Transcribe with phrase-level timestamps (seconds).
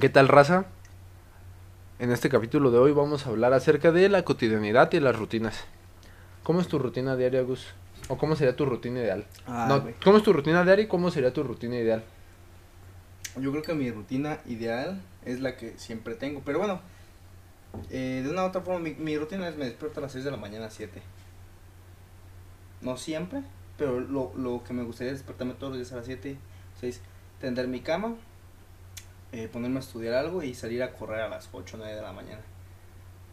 [0.00, 0.64] ¿Qué tal, raza?
[1.98, 5.64] En este capítulo de hoy vamos a hablar acerca de la cotidianidad y las rutinas.
[6.42, 7.66] ¿Cómo es tu rutina diaria, Gus?
[8.08, 9.26] ¿O cómo sería tu rutina ideal?
[9.46, 9.86] Ah, no.
[10.02, 12.02] ¿Cómo es tu rutina diaria y cómo sería tu rutina ideal?
[13.38, 16.40] Yo creo que mi rutina ideal es la que siempre tengo.
[16.42, 16.80] Pero bueno,
[17.90, 20.24] eh, de una u otra forma, mi, mi rutina es me despierto a las 6
[20.24, 21.02] de la mañana, 7.
[22.80, 23.42] No siempre,
[23.76, 26.38] pero lo, lo que me gustaría es despertarme todos los días a las 7,
[26.80, 27.00] 6,
[27.42, 28.16] tender mi cama,
[29.32, 32.02] eh, ponerme a estudiar algo y salir a correr a las 8 o 9 de
[32.02, 32.42] la mañana.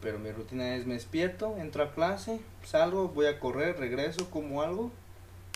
[0.02, 4.62] Pero mi rutina es me despierto, entro a clase, salgo, voy a correr, regreso, como
[4.62, 4.91] algo,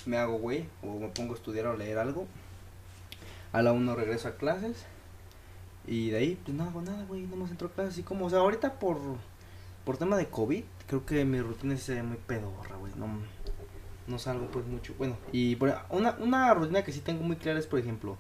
[0.06, 2.28] me hago güey, o me pongo a estudiar o leer algo.
[3.54, 4.86] A la 1 regreso a clases.
[5.88, 7.94] Y de ahí, pues no hago nada, güey, no más entro a clases.
[7.94, 8.98] Así como, o sea, ahorita por,
[9.86, 12.92] por tema de COVID, creo que mi rutina se ve muy pedorra, güey.
[12.98, 13.08] No,
[14.08, 14.94] no salgo pues mucho.
[14.98, 15.58] Bueno, y
[15.90, 18.18] una, una rutina que sí tengo muy clara es, por ejemplo,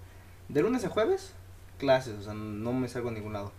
[0.47, 1.33] de lunes a jueves,
[1.77, 3.51] clases, o sea, no me salgo a ningún lado.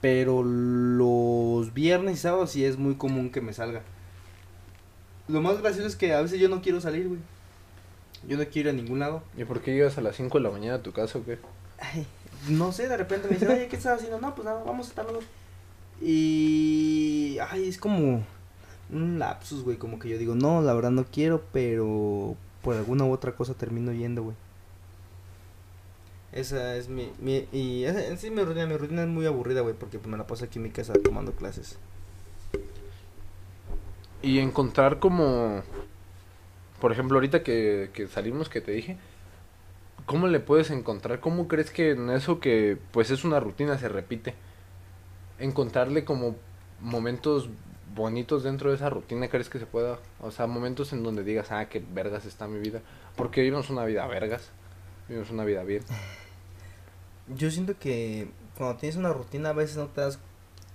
[0.00, 3.82] Pero los viernes y sábados sí es muy común que me salga.
[5.28, 7.20] Lo más gracioso es que a veces yo no quiero salir, güey.
[8.28, 9.22] Yo no quiero ir a ningún lado.
[9.36, 11.38] ¿Y por qué llegas a las 5 de la mañana a tu casa o qué?
[11.78, 12.06] Ay,
[12.48, 14.20] no sé, de repente me dicen, oye, ¿qué estás haciendo?
[14.20, 15.06] No, pues nada, vamos a tal.
[16.00, 17.38] Y.
[17.50, 18.24] Ay, es como
[18.90, 19.76] un lapsus, güey.
[19.76, 23.54] Como que yo digo, no, la verdad no quiero, pero por alguna u otra cosa
[23.54, 24.36] termino yendo, güey.
[26.32, 27.12] Esa es mi.
[27.20, 30.10] mi y esa, en sí, mi rutina, mi rutina es muy aburrida, güey, porque pues,
[30.10, 31.78] me la paso aquí en mi casa tomando clases.
[34.22, 35.62] Y encontrar como,
[36.80, 38.96] por ejemplo, ahorita que, que salimos, que te dije,
[40.06, 41.20] ¿cómo le puedes encontrar?
[41.20, 44.34] ¿Cómo crees que en eso que pues es una rutina se repite?
[45.38, 46.36] Encontrarle como
[46.80, 47.50] momentos
[47.94, 49.98] bonitos dentro de esa rutina, ¿crees que se pueda?
[50.20, 52.80] O sea, momentos en donde digas, ah, qué vergas está mi vida.
[53.16, 54.50] Porque vivimos una vida vergas,
[55.08, 55.82] vivimos una vida bien.
[57.36, 60.18] Yo siento que cuando tienes una rutina a veces no te das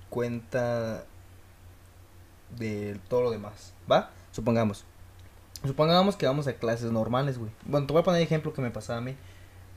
[0.10, 1.04] cuenta
[2.58, 4.12] de todo lo demás, ¿va?
[4.32, 4.86] Supongamos.
[5.66, 7.52] Supongamos que vamos a clases normales, güey.
[7.66, 9.16] Bueno, te voy a poner ejemplo que me pasaba a mí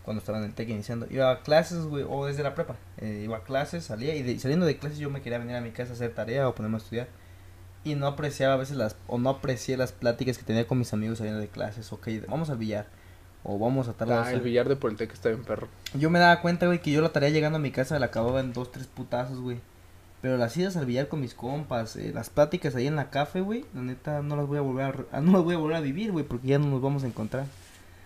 [0.05, 1.07] cuando estaba en el TEC iniciando.
[1.11, 2.77] Iba a clases, güey, o desde la prepa.
[2.99, 5.61] Eh, iba a clases, salía y de- saliendo de clases yo me quería venir a
[5.61, 7.09] mi casa a hacer tarea o ponerme a estudiar.
[7.83, 10.93] Y no apreciaba a veces las, o no aprecié las pláticas que tenía con mis
[10.93, 11.93] amigos saliendo de clases.
[11.93, 12.87] Ok, vamos al billar.
[13.43, 15.69] O vamos a lado, Ah, el billar de Politec está bien perro.
[15.95, 18.41] Yo me daba cuenta, güey, que yo la tarea llegando a mi casa la acababa
[18.41, 19.59] en dos, tres putazos, güey.
[20.21, 23.41] Pero las idas al billar con mis compas, eh, las pláticas ahí en la café,
[23.41, 25.77] güey, la neta no las voy a volver a, ah, no las voy a volver
[25.77, 27.47] a vivir, güey, porque ya no nos vamos a encontrar.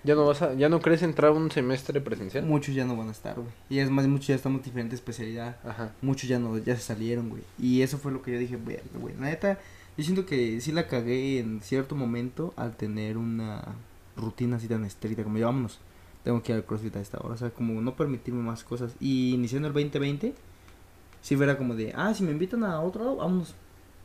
[0.04, 2.44] ¿Ya no vas a, ya no crees entrar un semestre presencial?
[2.44, 3.48] Muchos ya no van a estar, güey.
[3.70, 5.56] Y es más, muchos ya estamos en diferente especialidad.
[5.64, 5.92] Ajá.
[6.02, 7.42] Muchos ya no, ya se salieron, güey.
[7.58, 9.14] Y eso fue lo que yo dije, güey.
[9.18, 9.58] La neta,
[9.96, 13.64] yo siento que sí la cagué en cierto momento al tener una
[14.16, 15.78] rutina así tan estricta como ya vámonos.
[16.22, 18.94] Tengo que ir al CrossFit a esta hora, o sea, como no permitirme más cosas.
[18.98, 20.34] Y iniciando el 2020,
[21.20, 23.54] sí era como de, ah, si me invitan a otro lado, vámonos,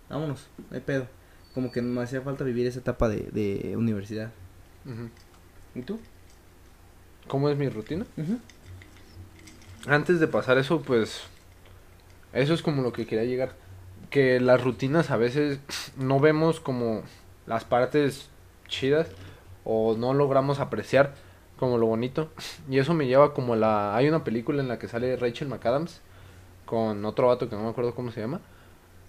[0.10, 1.08] vámonos, no hay pedo.
[1.54, 4.32] Como que me hacía falta vivir esa etapa de, de universidad.
[5.76, 6.00] ¿Y tú?
[7.28, 8.06] ¿Cómo es mi rutina?
[9.88, 11.22] Antes de pasar eso, pues
[12.34, 13.56] eso es como lo que quería llegar.
[14.10, 15.60] Que las rutinas a veces
[15.98, 17.04] no vemos como
[17.46, 18.30] las partes
[18.68, 19.08] chidas
[19.64, 21.14] o no logramos apreciar
[21.58, 22.30] como lo bonito.
[22.70, 23.96] Y eso me lleva como la...
[23.96, 26.02] Hay una película en la que sale Rachel McAdams
[26.66, 28.40] con otro vato que no me acuerdo cómo se llama.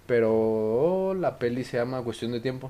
[0.07, 2.69] Pero la peli se llama Cuestión de Tiempo.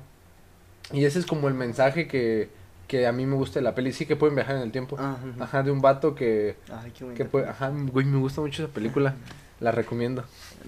[0.92, 2.50] Y ese es como el mensaje que,
[2.86, 3.92] que a mí me gusta de la peli.
[3.92, 4.96] Sí que pueden viajar en el tiempo.
[4.98, 5.18] Ajá.
[5.40, 8.72] Ajá, de un vato que, Ay, qué que puede, ajá, güey, me gusta mucho esa
[8.72, 9.14] película,
[9.60, 10.24] la recomiendo.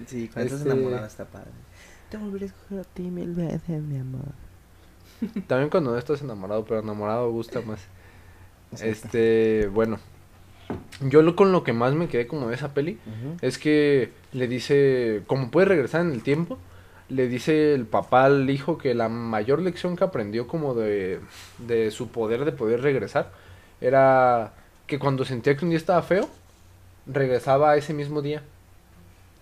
[0.06, 1.50] Sí, cuando estás Este- enamorado está padre.
[2.10, 4.32] Te volveré a escoger a ti mil veces, mi amor.
[5.46, 7.80] También cuando no estás enamorado, pero enamorado gusta más.
[8.72, 8.90] Exacto.
[8.90, 9.98] Este, bueno,
[11.00, 12.98] yo lo con lo que más me quedé como de esa peli
[13.40, 16.58] es que le dice, como puede regresar en el tiempo,
[17.08, 21.20] le dice el papá al hijo que la mayor lección que aprendió como de,
[21.58, 23.30] de su poder de poder regresar
[23.80, 24.54] era
[24.86, 26.28] que cuando sentía que un día estaba feo,
[27.06, 28.42] regresaba ese mismo día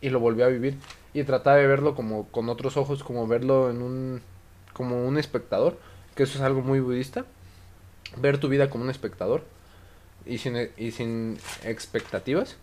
[0.01, 0.77] y lo volvía a vivir
[1.15, 4.23] y trataba de verlo como con otros ojos, como verlo en un
[4.73, 5.79] como un espectador,
[6.15, 7.25] que eso es algo muy budista,
[8.19, 9.45] ver tu vida como un espectador
[10.27, 12.57] y sin y sin expectativas.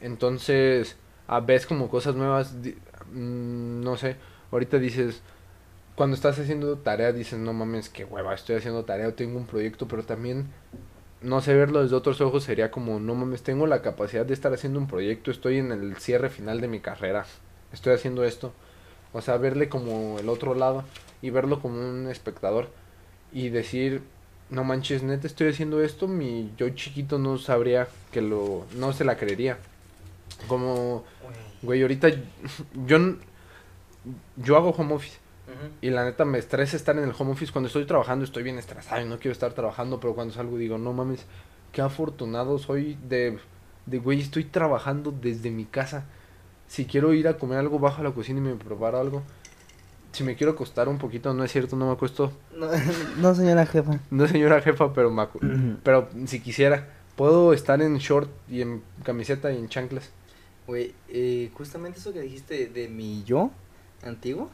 [0.00, 0.96] Entonces,
[1.28, 2.76] a ves como cosas nuevas, di-
[3.12, 4.16] mm, no sé,
[4.52, 5.22] ahorita dices,
[5.94, 9.46] cuando estás haciendo tarea dices, no mames, qué hueva, estoy haciendo tarea o tengo un
[9.46, 10.48] proyecto, pero también,
[11.22, 14.52] no sé, verlo desde otros ojos sería como, no mames, tengo la capacidad de estar
[14.52, 17.24] haciendo un proyecto, estoy en el cierre final de mi carrera,
[17.72, 18.52] estoy haciendo esto,
[19.14, 20.84] o sea, verle como el otro lado
[21.22, 22.68] y verlo como un espectador
[23.32, 24.02] y decir,
[24.50, 29.04] no manches, neta estoy haciendo esto, mi yo chiquito no sabría que lo, no se
[29.04, 29.58] la creería.
[30.48, 31.04] Como,
[31.62, 32.08] güey, ahorita
[32.86, 32.98] yo,
[34.36, 35.18] yo hago home office.
[35.80, 37.52] Y la neta me estresa estar en el home office.
[37.52, 40.00] Cuando estoy trabajando estoy bien estresado y no quiero estar trabajando.
[40.00, 41.26] Pero cuando salgo digo, no mames,
[41.72, 43.38] qué afortunado soy de,
[43.86, 46.04] de güey, estoy trabajando desde mi casa.
[46.68, 49.22] Si quiero ir a comer algo, bajo a la cocina y me preparo algo.
[50.12, 52.32] Si me quiero acostar un poquito, no es cierto, no me acuesto.
[52.56, 52.68] No,
[53.20, 53.98] no señora jefa.
[54.10, 58.82] No señora jefa, pero me acu- Pero si quisiera, puedo estar en short y en
[59.02, 60.10] camiseta y en chanclas.
[60.66, 63.50] Güey, eh, justamente eso que dijiste de mi yo
[64.04, 64.50] antiguo.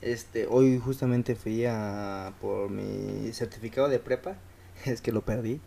[0.00, 4.36] Este, hoy justamente fui a por mi certificado de prepa.
[4.84, 5.60] Es que lo perdí.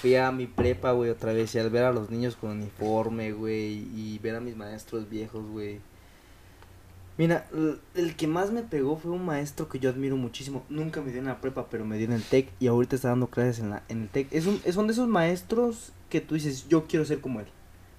[0.00, 1.54] Fui a mi prepa, güey, otra vez.
[1.54, 3.86] Y al ver a los niños con uniforme, güey.
[3.94, 5.80] Y ver a mis maestros viejos, güey.
[7.18, 7.46] Mira,
[7.94, 10.64] el que más me pegó fue un maestro que yo admiro muchísimo.
[10.70, 12.48] Nunca me dio en la prepa, pero me dio en el TEC.
[12.60, 14.28] Y ahorita está dando clases en, la, en el TEC.
[14.32, 17.46] Es un, de esos maestros que tú dices, yo quiero ser como él.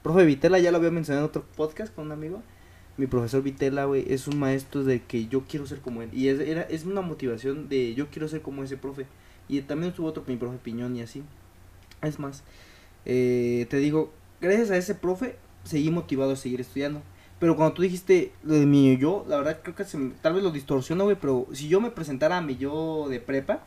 [0.02, 2.42] Profe Vitela, ya lo había mencionado en otro podcast con un amigo.
[2.98, 6.10] Mi profesor Vitela, güey, es un maestro de que yo quiero ser como él.
[6.14, 9.06] Y es, era, es una motivación de yo quiero ser como ese profe.
[9.48, 11.22] Y también estuvo otro, mi profe Piñón y así.
[12.02, 12.44] Es más,
[13.06, 14.12] eh, te digo,
[14.42, 17.02] gracias a ese profe, seguí motivado a seguir estudiando.
[17.40, 20.34] Pero cuando tú dijiste lo de mi yo, la verdad creo que se me- tal
[20.34, 21.18] vez lo distorsiono, güey.
[21.20, 23.64] Pero si yo me presentara a mi yo de prepa,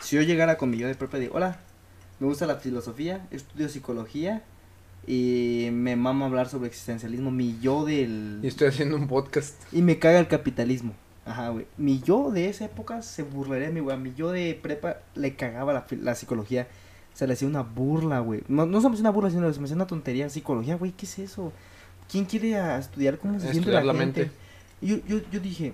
[0.00, 1.60] si yo llegara con mi yo de prepa digo, hola,
[2.18, 4.42] me gusta la filosofía, estudio psicología
[5.06, 8.40] y me mama hablar sobre existencialismo, mi yo del...
[8.42, 9.62] Y estoy haciendo un podcast.
[9.72, 10.94] Y me caga el capitalismo.
[11.26, 11.66] Ajá, güey.
[11.76, 13.94] Mi yo de esa época se burlaría de mi güey.
[13.96, 16.66] A mi yo de prepa le cagaba la psicología.
[17.14, 18.42] Se le hacía una burla, güey.
[18.48, 20.28] No, no se me hacía una burla, sino se me hacía una tontería.
[20.28, 21.52] Psicología, güey, ¿qué es eso?
[22.10, 24.22] ¿Quién quiere a estudiar cómo se siente la, la gente?
[24.22, 24.36] mente.
[24.82, 25.72] Yo, yo, yo dije,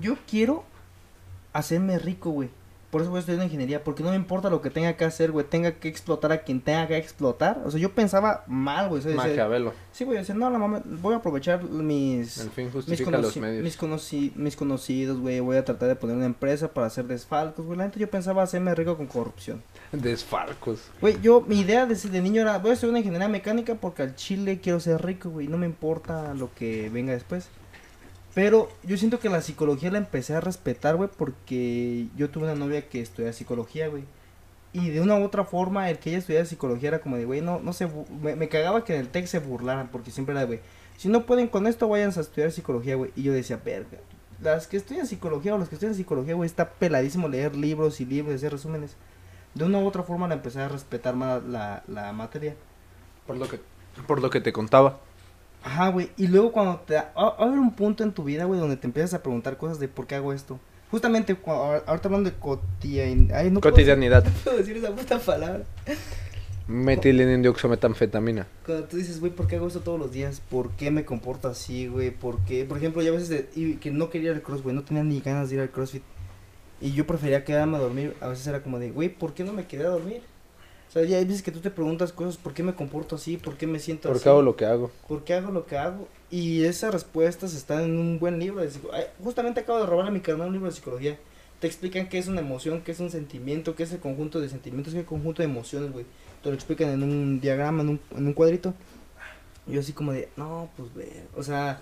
[0.00, 0.64] yo quiero
[1.52, 2.50] hacerme rico, güey.
[2.90, 5.30] Por eso voy a estudiar ingeniería, porque no me importa lo que tenga que hacer,
[5.30, 5.46] güey.
[5.46, 7.62] Tenga que explotar a quien tenga que explotar.
[7.64, 8.98] O sea, yo pensaba mal, güey.
[8.98, 9.72] o sea, decía, Maquiavelo.
[9.92, 13.62] Sí, güey, decía, no, la mamá, voy a aprovechar mis fin mis, los medios.
[13.62, 17.64] mis, conoci- mis conocidos, güey, voy a tratar de poner una empresa para hacer desfalcos,
[17.64, 17.78] güey.
[17.78, 19.62] La neta yo pensaba hacerme rico con corrupción.
[19.92, 20.80] Desfarcos.
[21.00, 24.02] Güey, yo, mi idea de, de niño era, voy a estudiar una ingeniería mecánica porque
[24.02, 25.46] al chile quiero ser rico, güey.
[25.46, 27.48] No me importa lo que venga después.
[28.34, 32.54] Pero yo siento que la psicología la empecé a respetar, güey, porque yo tuve una
[32.54, 34.04] novia que estudia psicología, güey.
[34.72, 37.40] Y de una u otra forma, el que ella estudiara psicología era como de, güey,
[37.40, 37.88] no, no se...
[38.22, 40.60] Me, cagaba que en el TEC se burlaran, porque siempre era, güey,
[40.96, 43.10] si no pueden con esto, vayan a estudiar psicología, güey.
[43.16, 43.98] Y yo decía, verga,
[44.40, 48.06] las que estudian psicología o los que estudian psicología, güey, está peladísimo leer libros y
[48.06, 48.94] libros hacer resúmenes.
[49.54, 52.54] De una u otra forma la empecé a respetar más la, la materia.
[53.26, 53.58] Por lo que,
[54.06, 55.00] por lo que te contaba.
[55.62, 56.10] Ajá, güey.
[56.16, 56.94] Y luego cuando te...
[56.94, 59.56] Va va a haber un punto en tu vida, güey, donde te empiezas a preguntar
[59.56, 60.58] cosas de por qué hago esto.
[60.90, 63.28] Justamente, cua- ahor- ahorita hablando de cotidian...
[63.34, 64.24] Ay, no puedo- Cotidianidad.
[64.24, 65.64] no puedo decir esa puta palabra.
[66.66, 68.46] Metilendioxometanfetamina.
[68.64, 70.40] Cuando tú dices, güey, ¿por qué hago esto todos los días?
[70.50, 72.10] ¿Por qué me comporto así, güey?
[72.10, 72.64] ¿Por qué?
[72.64, 75.02] Por ejemplo, yo a veces de- que no quería ir al cross, güey, no tenía
[75.04, 76.02] ni ganas de ir al crossfit.
[76.80, 78.16] Y yo prefería quedarme a dormir.
[78.20, 80.22] A veces era como de, güey, ¿por qué no me quedé a dormir?
[80.90, 83.36] O sea, ya hay veces que tú te preguntas cosas, ¿por qué me comporto así?
[83.36, 84.24] ¿Por qué me siento ¿Por así?
[84.24, 84.90] qué hago lo que hago?
[85.06, 86.08] ¿Por qué hago lo que hago?
[86.30, 88.60] Y esas respuestas están en un buen libro.
[88.60, 91.16] De psico- Ay, justamente acabo de robar a mi carnal un libro de psicología.
[91.60, 94.48] Te explican qué es una emoción, qué es un sentimiento, qué es el conjunto de
[94.48, 96.06] sentimientos, qué es el conjunto de emociones, güey.
[96.42, 98.74] Te lo explican en un diagrama, en un, en un cuadrito.
[99.68, 101.80] Y yo así como de, no, pues, ve, o sea...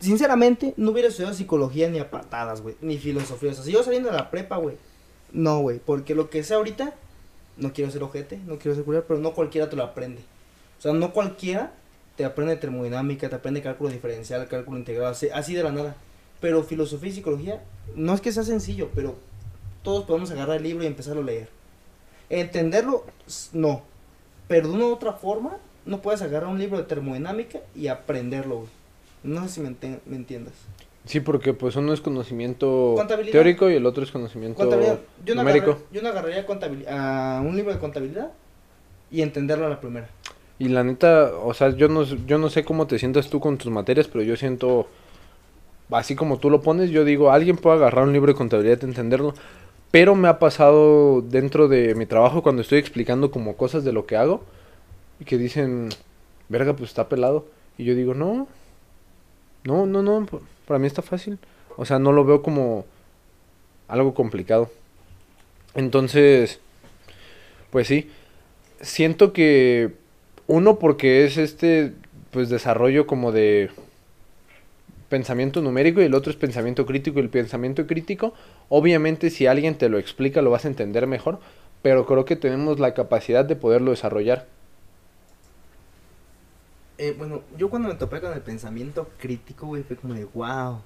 [0.00, 2.74] Sinceramente, no hubiera estudiado psicología ni a patadas, güey.
[2.82, 3.52] Ni filosofía.
[3.52, 4.76] O sea, si yo saliendo de la prepa, güey.
[5.32, 5.78] No, güey.
[5.78, 6.94] Porque lo que sé ahorita,
[7.56, 10.22] no quiero ser ojete, no quiero ser curar, pero no cualquiera te lo aprende.
[10.78, 11.72] O sea, no cualquiera
[12.16, 15.96] te aprende termodinámica, te aprende cálculo diferencial, cálculo integral, así, de la nada.
[16.40, 17.62] Pero filosofía y psicología,
[17.94, 19.16] no es que sea sencillo, pero
[19.82, 21.48] todos podemos agarrar el libro y empezarlo a leer.
[22.30, 23.04] Entenderlo,
[23.52, 23.82] no.
[24.48, 28.66] Pero de una u otra forma, no puedes agarrar un libro de termodinámica y aprenderlo.
[29.22, 30.54] No sé si me entiendas.
[31.06, 32.94] Sí, porque pues uno es conocimiento
[33.30, 35.00] teórico y el otro es conocimiento Contabilidad.
[35.24, 35.72] Yo no, numérico.
[35.72, 36.46] agarré- yo no agarraría
[36.90, 38.30] a un libro de contabilidad
[39.10, 40.08] y entenderlo a la primera.
[40.58, 43.58] Y la neta, o sea, yo no, yo no sé cómo te sientas tú con
[43.58, 44.88] tus materias, pero yo siento,
[45.90, 48.84] así como tú lo pones, yo digo, alguien puede agarrar un libro de contabilidad y
[48.86, 49.34] entenderlo,
[49.90, 54.06] pero me ha pasado dentro de mi trabajo cuando estoy explicando como cosas de lo
[54.06, 54.42] que hago,
[55.20, 55.90] y que dicen,
[56.48, 57.46] verga, pues está pelado.
[57.76, 58.46] Y yo digo, no,
[59.64, 60.26] no, no, no,
[60.66, 61.38] para mí está fácil.
[61.76, 62.84] O sea, no lo veo como
[63.88, 64.70] algo complicado.
[65.74, 66.60] Entonces,
[67.70, 68.10] pues sí,
[68.80, 69.92] siento que
[70.46, 71.92] uno porque es este
[72.30, 73.70] pues desarrollo como de
[75.08, 78.34] pensamiento numérico y el otro es pensamiento crítico y el pensamiento crítico
[78.68, 81.38] obviamente si alguien te lo explica lo vas a entender mejor
[81.82, 84.46] pero creo que tenemos la capacidad de poderlo desarrollar
[86.98, 90.80] Eh, bueno, yo cuando me topé con el pensamiento crítico, güey, fue como de, wow,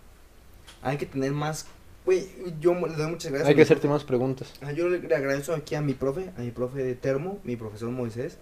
[0.82, 1.66] hay que tener más,
[2.06, 2.26] güey,
[2.60, 3.48] yo le doy muchas gracias.
[3.48, 4.52] Hay que hacerte más preguntas.
[4.62, 7.56] Ah, Yo le, le agradezco aquí a mi profe, a mi profe de termo, mi
[7.56, 8.38] profesor Moisés.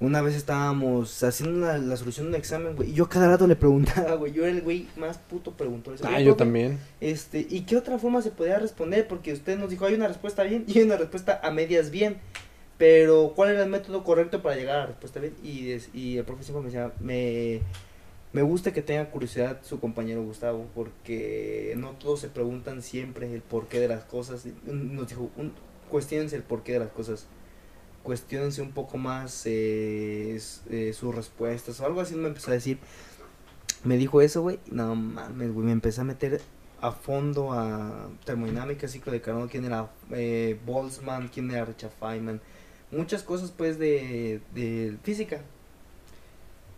[0.00, 3.46] Una vez estábamos haciendo una- la solución de un examen, güey, y yo cada rato
[3.46, 5.94] le preguntaba, güey, yo era el güey más puto preguntón.
[6.02, 6.80] Ah, yo también.
[7.00, 9.06] Este, ¿y qué otra forma se podía responder?
[9.06, 12.16] Porque usted nos dijo, hay una respuesta bien y hay una respuesta a medias bien.
[12.82, 15.36] Pero, ¿cuál era el método correcto para llegar a la respuesta bien?
[15.44, 15.70] Y,
[16.16, 17.60] el profe siempre me decía, me,
[18.32, 23.40] me gusta que tenga curiosidad su compañero Gustavo, porque no todos se preguntan siempre el
[23.40, 24.48] porqué de las cosas.
[24.64, 25.52] Nos dijo, un,
[25.90, 27.28] cuestionense el porqué de las cosas.
[28.02, 32.80] Cuestionense un poco más eh, eh, sus respuestas o algo así me empezó a decir.
[33.84, 34.58] Me dijo eso, güey.
[34.72, 35.66] No mames, güey.
[35.66, 36.40] Me empecé a meter
[36.80, 42.40] a fondo a termodinámica, ciclo de Carnot, quién era eh, Boltzmann, quién era Richard Feynman.
[42.92, 45.40] Muchas cosas, pues, de, de física.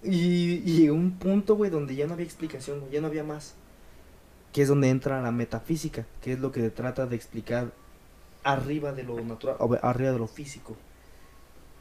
[0.02, 3.24] Y, y llegó un punto, güey, donde ya no había explicación, güey, ya no había
[3.24, 3.54] más.
[4.52, 7.72] Que es donde entra la metafísica, que es lo que trata de explicar
[8.44, 10.76] arriba de lo natural, arriba de lo físico.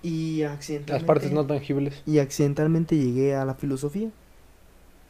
[0.02, 2.02] Y accidentalmente Las partes no tangibles.
[2.06, 4.10] y accidentalmente llegué a la filosofía.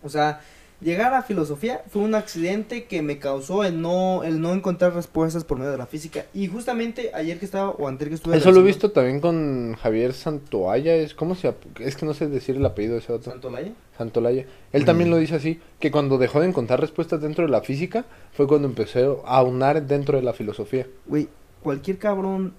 [0.04, 0.42] O sea,
[0.84, 5.44] llegar a filosofía fue un accidente que me causó el no el no encontrar respuestas
[5.44, 6.26] por medio de la física.
[6.34, 9.76] Y justamente ayer que estaba o antes que estuve Eso lo he visto también con
[9.82, 10.96] Javier Santoalla.
[10.96, 13.32] Es, ¿Cómo se Es que no sé decir el apellido de ese otro.
[13.32, 13.72] ¿Santolaya?
[13.98, 14.46] Santolaya.
[14.72, 15.12] Él también Mm.
[15.14, 18.68] lo dice así, que cuando dejó de encontrar respuestas dentro de la física, fue cuando
[18.68, 20.88] empezó a unar dentro de la filosofía.
[21.06, 21.28] Güey,
[21.62, 22.54] cualquier cabrón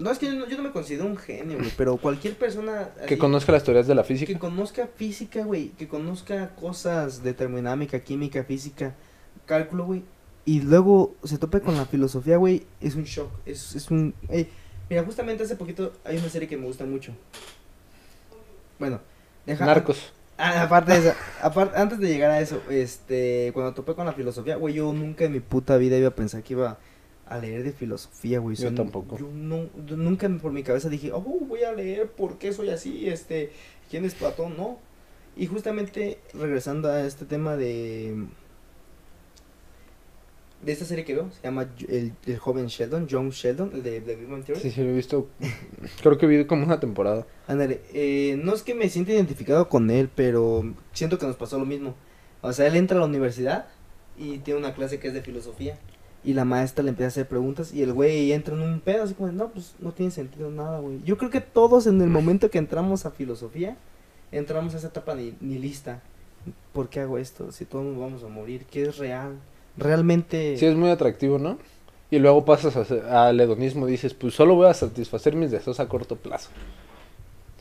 [0.00, 2.90] no es que yo no, yo no me considero un genio, güey, pero cualquier persona
[3.06, 4.38] Que conozca las teorías de la que física.
[4.38, 8.94] conozca física, güey, que conozca cosas de termodinámica, química, física,
[9.46, 10.02] cálculo, güey,
[10.44, 14.14] y luego se tope con la filosofía, güey, es un shock, es, es un...
[14.28, 14.48] eh,
[14.88, 17.12] mira, justamente hace poquito hay una serie que me gusta mucho.
[18.78, 19.00] Bueno,
[19.46, 19.66] deja...
[19.66, 20.12] Narcos.
[20.38, 24.14] Ah, aparte de eso, aparte, antes de llegar a eso, este, cuando topé con la
[24.14, 26.78] filosofía, güey, yo nunca en mi puta vida iba a pensar que iba
[27.30, 28.56] a leer de filosofía, güey.
[28.56, 29.16] Yo tampoco.
[29.16, 33.08] Yo no, nunca por mi cabeza dije, oh, voy a leer por qué soy así,
[33.08, 33.52] este,
[33.88, 34.78] quién es Platón, no.
[35.36, 38.26] Y justamente regresando a este tema de
[40.62, 44.00] de esta serie que veo, se llama el, el joven Sheldon, John Sheldon, el de,
[44.00, 44.60] de Big Bang Theory.
[44.60, 45.28] Sí, sí, lo he visto.
[46.02, 47.26] Creo que vi como una temporada.
[47.46, 51.58] Ándale, eh, no es que me sienta identificado con él, pero siento que nos pasó
[51.58, 51.94] lo mismo.
[52.42, 53.68] O sea, él entra a la universidad
[54.18, 55.78] y tiene una clase que es de filosofía.
[56.22, 59.04] Y la maestra le empieza a hacer preguntas y el güey entra en un pedo
[59.04, 61.00] así como, no, pues no tiene sentido nada, güey.
[61.04, 63.76] Yo creo que todos en el momento que entramos a filosofía,
[64.30, 66.02] entramos a esa etapa ni, nihilista.
[66.72, 67.52] ¿Por qué hago esto?
[67.52, 69.38] Si todos nos vamos a morir, ¿qué es real?
[69.76, 70.56] Realmente...
[70.58, 71.58] Sí, es muy atractivo, ¿no?
[72.10, 75.88] Y luego pasas al hedonismo y dices, pues solo voy a satisfacer mis deseos a
[75.88, 76.50] corto plazo.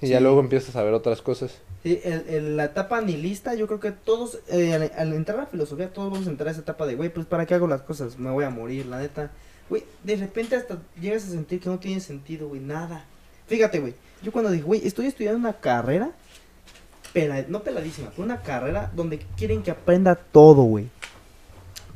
[0.02, 0.24] Y ya Sí.
[0.24, 1.60] luego empiezas a ver otras cosas.
[1.84, 5.42] Sí, en, en la etapa nihilista, yo creo que todos, eh, al, al entrar a
[5.44, 7.68] la filosofía, todos vamos a entrar a esa etapa de, güey, pues ¿para qué hago
[7.68, 8.18] las cosas?
[8.18, 9.32] Me voy a morir, la neta.
[9.70, 13.06] Güey, de repente hasta llegas a sentir que no tiene sentido, güey, nada.
[13.48, 16.12] Fíjate, güey, yo cuando dije, güey, estoy estudiando una carrera,
[17.14, 20.88] pela- no peladísima, pero una carrera donde quieren que aprenda todo, güey.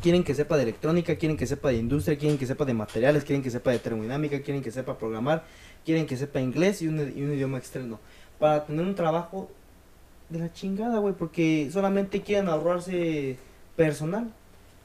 [0.02, 3.24] Quieren que sepa de electrónica, quieren que sepa de industria, quieren que sepa de materiales,
[3.24, 5.46] quieren que sepa de termodinámica, quieren que sepa programar,
[5.86, 8.00] quieren que sepa inglés y un, y un idioma externo.
[8.40, 9.50] Para tener un trabajo
[10.30, 13.38] de la chingada, güey, porque solamente quieren ahorrarse
[13.76, 14.32] personal.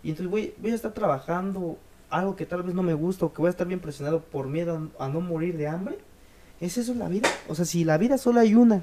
[0.03, 1.79] Y entonces, güey, voy a estar trabajando
[2.11, 4.47] algo que tal vez no me gusta o que voy a estar bien presionado por
[4.47, 5.99] miedo a, no morir de hambre.
[6.61, 7.29] ¿Es eso la vida?
[7.49, 8.83] O sea, si la vida solo hay una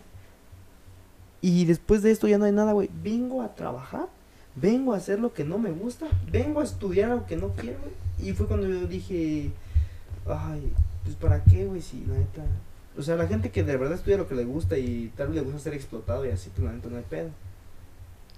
[1.42, 4.08] y después de esto ya no hay nada, güey, vengo a trabajar,
[4.56, 7.80] vengo a hacer lo que no me gusta, vengo a estudiar algo que no quiero.
[8.20, 9.52] Y fue cuando yo dije,
[10.28, 10.74] ay,
[11.06, 12.44] pues para qué, güey, si la neta.
[12.98, 15.38] O sea, la gente que de verdad estudia lo que le gusta y tal vez
[15.38, 17.30] le gusta ser explotado y así, pues la neta no hay pedo.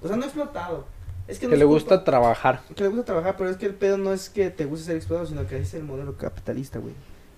[0.03, 0.85] O sea, no explotado.
[1.27, 2.61] Es que, no Que es le culpa- gusta trabajar.
[2.75, 4.95] que le gusta trabajar, pero es que el pedo no es que te guste ser
[4.95, 6.93] explotado, sino que es el modelo capitalista, güey.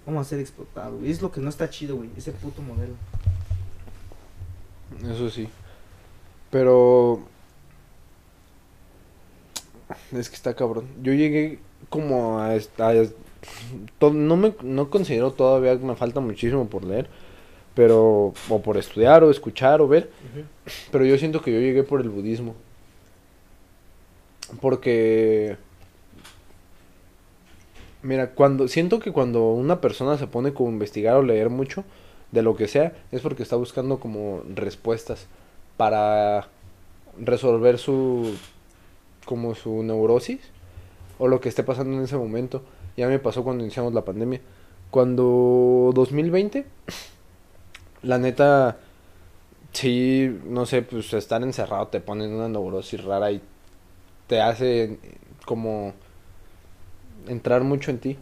[0.05, 1.11] Vamos a ser explotados, güey.
[1.11, 2.09] Es lo que no está chido, güey.
[2.17, 2.93] Ese puto modelo.
[5.03, 5.47] Eso sí.
[6.51, 7.21] Pero...
[10.11, 10.87] Es que está cabrón.
[11.01, 11.59] Yo llegué
[11.89, 12.55] como a...
[14.01, 17.09] no me no considero todavía que me falta muchísimo por leer.
[17.75, 18.33] Pero...
[18.49, 20.11] O por estudiar o escuchar o ver.
[20.91, 22.55] Pero yo siento que yo llegué por el budismo.
[24.59, 25.57] Porque...
[28.01, 31.83] Mira, cuando siento que cuando una persona se pone como a investigar o leer mucho
[32.31, 35.27] de lo que sea, es porque está buscando como respuestas
[35.77, 36.47] para
[37.19, 38.35] resolver su
[39.25, 40.39] como su neurosis
[41.17, 42.63] o lo que esté pasando en ese momento.
[42.97, 44.41] Ya me pasó cuando iniciamos la pandemia.
[44.91, 46.65] Cuando 2020
[48.03, 48.77] la neta
[49.71, 53.39] Sí, no sé, pues estar encerrado te pone en una neurosis rara y
[54.25, 54.97] te hace
[55.45, 55.93] como
[57.27, 58.17] entrar mucho en ti.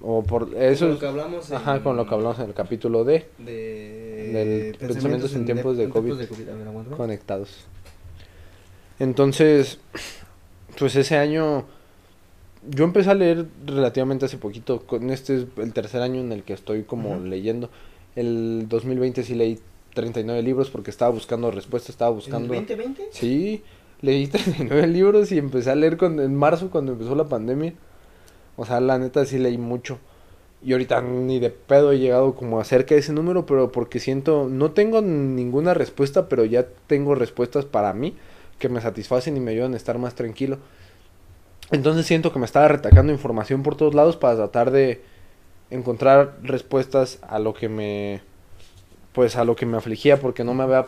[0.00, 0.84] O por eso.
[0.86, 4.32] Con lo que hablamos en- Ajá, con lo que hablamos en el capítulo D, de
[4.32, 6.12] Del pensamientos en tiempos de COVID.
[6.12, 6.96] A ver, aguanta.
[6.96, 7.66] conectados.
[9.00, 9.78] Entonces,
[10.78, 11.64] pues ese año
[12.68, 14.80] yo empecé a leer relativamente hace poquito.
[14.86, 17.24] Con este es el tercer año en el que estoy como Ujú.
[17.24, 17.70] leyendo.
[18.14, 19.58] El 2020 sí leí
[19.94, 22.54] 39 libros porque estaba buscando respuestas, estaba ¿En el buscando...
[22.54, 23.08] 2020?
[23.10, 23.62] Sí,
[24.00, 27.74] leí 39 libros y empecé a leer cuando, en marzo cuando empezó la pandemia.
[28.56, 29.98] O sea, la neta sí leí mucho.
[30.64, 33.98] Y ahorita ni de pedo he llegado como a cerca de ese número, pero porque
[33.98, 38.14] siento, no tengo ninguna respuesta, pero ya tengo respuestas para mí
[38.60, 40.58] que me satisfacen y me ayudan a estar más tranquilo.
[41.72, 45.00] Entonces siento que me estaba retacando información por todos lados para tratar de
[45.70, 48.20] encontrar respuestas a lo que me
[49.14, 50.86] pues a lo que me afligía porque no me había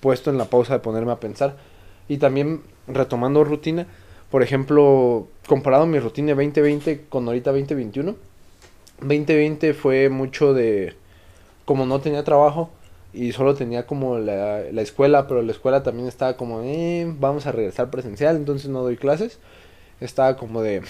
[0.00, 1.56] puesto en la pausa de ponerme a pensar.
[2.06, 3.86] Y también retomando rutina
[4.30, 8.14] por ejemplo comparado mi rutina 2020 con ahorita 2021
[9.00, 10.94] 2020 fue mucho de
[11.64, 12.70] como no tenía trabajo
[13.12, 17.46] y solo tenía como la, la escuela pero la escuela también estaba como eh, vamos
[17.46, 19.40] a regresar presencial entonces no doy clases
[20.00, 20.82] estaba como de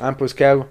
[0.00, 0.66] ah pues qué hago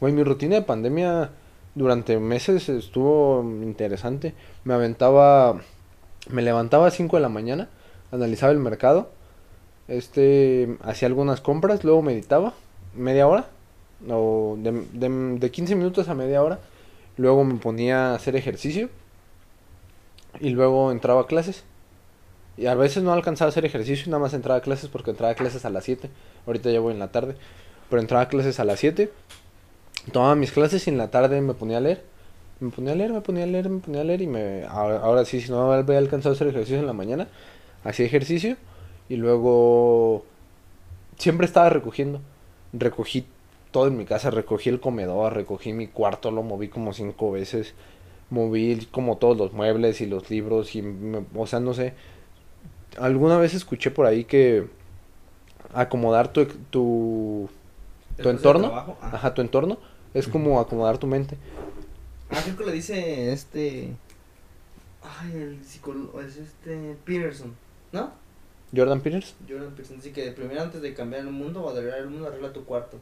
[0.00, 1.30] Güey, mi rutina de pandemia
[1.74, 4.32] durante meses estuvo interesante.
[4.62, 5.60] Me aventaba,
[6.30, 7.68] me levantaba a 5 de la mañana,
[8.12, 9.10] analizaba el mercado,
[9.88, 12.54] este, hacía algunas compras, luego meditaba
[12.94, 13.46] media hora,
[14.08, 16.60] o de, de, de 15 minutos a media hora,
[17.16, 18.90] luego me ponía a hacer ejercicio
[20.38, 21.64] y luego entraba a clases.
[22.58, 25.32] Y a veces no alcanzaba a hacer ejercicio, nada más entraba a clases porque entraba
[25.32, 26.10] a clases a las 7.
[26.46, 27.36] Ahorita ya voy en la tarde,
[27.88, 29.10] pero entraba a clases a las 7
[30.12, 32.02] tomaba mis clases y en la tarde me ponía a leer.
[32.60, 34.64] Me ponía a leer, me ponía a leer, me ponía a leer y me...
[34.64, 37.28] Ahora, ahora sí, si no había alcanzado a hacer ejercicio en la mañana,
[37.84, 38.56] hacía ejercicio
[39.08, 40.24] y luego
[41.18, 42.20] siempre estaba recogiendo.
[42.72, 43.26] Recogí
[43.70, 47.74] todo en mi casa, recogí el comedor, recogí mi cuarto, lo moví como cinco veces,
[48.30, 51.94] moví como todos los muebles y los libros y, me- o sea, no sé.
[53.00, 54.66] Alguna vez escuché por ahí que
[55.72, 57.48] acomodar tu, tu,
[58.20, 59.78] tu entorno, Ah, ajá, tu entorno,
[60.14, 61.36] es como acomodar tu mente.
[62.30, 63.90] Ah, creo que lo dice este.
[65.02, 66.20] Ay, el psicólogo.
[66.20, 66.96] Es este.
[67.04, 67.54] Peterson.
[67.92, 68.10] ¿No?
[68.74, 69.34] Jordan Peters.
[69.48, 72.52] Jordan Peterson dice que primero antes de cambiar el mundo o arreglar el mundo, arregla
[72.52, 72.98] tu cuarto.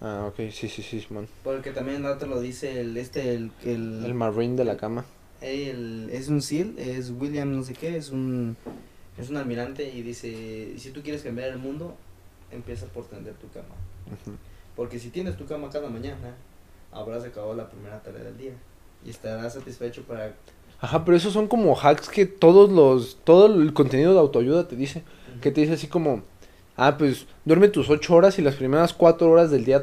[0.00, 1.26] Ah, ok, sí, sí, sí, man.
[1.44, 2.96] Porque también te lo dice el.
[2.96, 3.50] Este, el.
[3.64, 5.04] El, El marine de la cama.
[5.40, 8.56] el- es un SEAL, es William no sé qué, es un.
[9.18, 11.94] Es un almirante y dice: Si tú quieres cambiar el mundo,
[12.50, 13.74] empieza por tender tu cama.
[14.74, 16.34] Porque si tienes tu cama cada mañana,
[16.92, 18.52] habrás acabado la primera tarea del día.
[19.04, 20.34] Y estarás satisfecho para
[20.80, 24.76] Ajá, pero esos son como hacks que todos los, todo el contenido de autoayuda te
[24.76, 25.02] dice.
[25.40, 26.22] Que te dice así como,
[26.76, 29.82] ah, pues duerme tus ocho horas y las primeras cuatro horas del día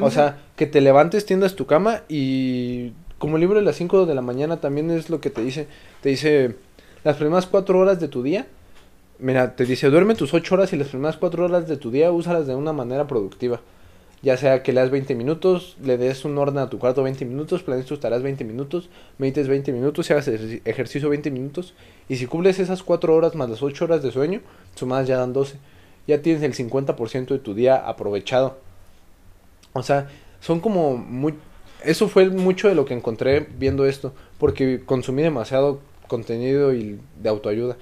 [0.00, 3.64] mí O se- sea, que te levantes, tiendas tu cama y como el libro de
[3.64, 5.68] las 5 de la mañana también es lo que te dice.
[6.02, 6.56] Te dice
[7.04, 8.46] las primeras 4 horas de tu día.
[9.18, 12.12] Mira, te dice duerme tus 8 horas y las primeras 4 horas de tu día
[12.12, 13.60] úsalas de una manera productiva.
[14.20, 17.62] Ya sea que leas 20 minutos, le des un orden a tu cuarto 20 minutos,
[17.62, 21.74] planees tus tareas 20 minutos, medites 20 minutos y hagas ejerci- ejercicio 20 minutos.
[22.08, 24.40] Y si cumples esas 4 horas más las 8 horas de sueño,
[24.74, 25.56] sumadas ya dan 12.
[26.08, 28.58] Ya tienes el 50% de tu día aprovechado.
[29.72, 30.08] O sea,
[30.40, 31.34] son como muy...
[31.84, 37.28] Eso fue mucho de lo que encontré viendo esto, porque consumí demasiado contenido y de
[37.28, 37.76] autoayuda.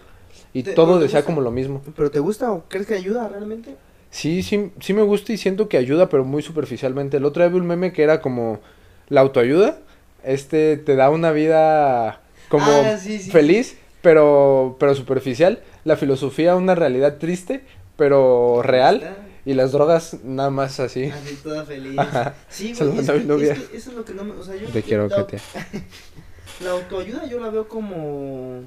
[0.53, 1.27] Y ¿Te- todo te decía gusta?
[1.27, 1.83] como lo mismo.
[1.97, 3.77] ¿Pero te gusta o crees que ayuda realmente?
[4.11, 7.17] Sí, sí, sí me gusta y siento que ayuda, pero muy superficialmente.
[7.19, 8.61] El otro día vi un meme que era como
[9.09, 9.79] la autoayuda,
[10.25, 13.31] este te da una vida como Ah, sí, sí.
[13.31, 15.61] feliz, pero pero superficial.
[15.85, 17.63] La filosofía una realidad triste,
[17.97, 18.97] pero real.
[18.97, 21.05] Está Y las drogas nada más así.
[21.05, 21.99] Así toda feliz.
[21.99, 22.35] Ajá.
[22.49, 23.17] Sí, güey, es, que-
[23.51, 24.33] es que eso es lo que no me...
[24.33, 25.39] O sea, yo Te quiero, la, Katia.
[26.61, 28.63] la autoayuda yo la veo como...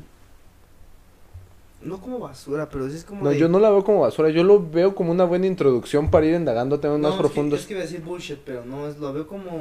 [1.82, 4.43] No como basura, pero es como No, de- yo no la veo como basura, yo
[4.43, 7.60] lo veo como una buena introducción para ir indagando temas No, más es que- profundos.
[7.62, 9.52] Es que, iba a decir bullshit, pero no, es, lo veo como...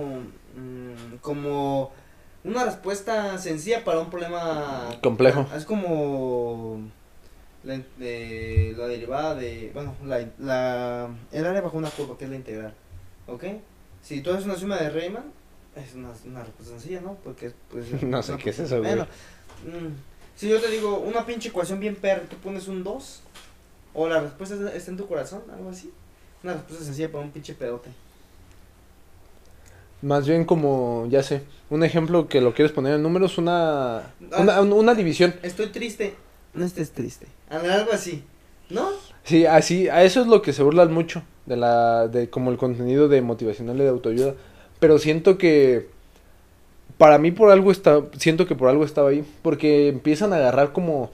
[0.57, 1.93] mm, como
[2.45, 4.89] una respuesta sencilla para un problema...
[5.03, 5.47] Complejo.
[5.57, 6.81] Es como...
[7.63, 9.71] La, de- la derivada de...
[9.73, 12.75] Bueno, la, la, el área bajo una curva, que es la integral.
[13.29, 13.45] ¿Ok?
[14.03, 15.25] Si tú haces una suma de Riemann,
[15.79, 17.17] es una, una respuesta sencilla, ¿no?
[17.25, 18.89] Porque pues, No sé qué es eso, güey.
[18.91, 19.05] Bueno,
[19.67, 19.95] mm,
[20.37, 23.23] si yo te digo una pinche ecuación bien perra, tú pones un 2,
[23.95, 25.91] o la respuesta está- está en tu corazón, algo así.
[26.45, 27.91] Una respuesta sencilla para un pinche pedote.
[30.01, 34.05] Más bien como, ya sé, un ejemplo que lo quieres poner en números, una, Ah.
[34.39, 35.35] una, una división.
[35.43, 36.15] Estoy triste.
[36.55, 37.27] No estés triste.
[37.51, 38.23] Algo así.
[38.71, 38.91] ¿No?
[39.25, 42.59] Sí, así, a eso es lo que se burlan mucho de la, de como el
[42.59, 44.35] contenido de motivacional y de autoayuda.
[44.81, 45.89] Pero siento que,
[46.99, 50.73] para mí por algo está, siento que por algo estaba ahí, porque empiezan a agarrar
[50.73, 51.11] como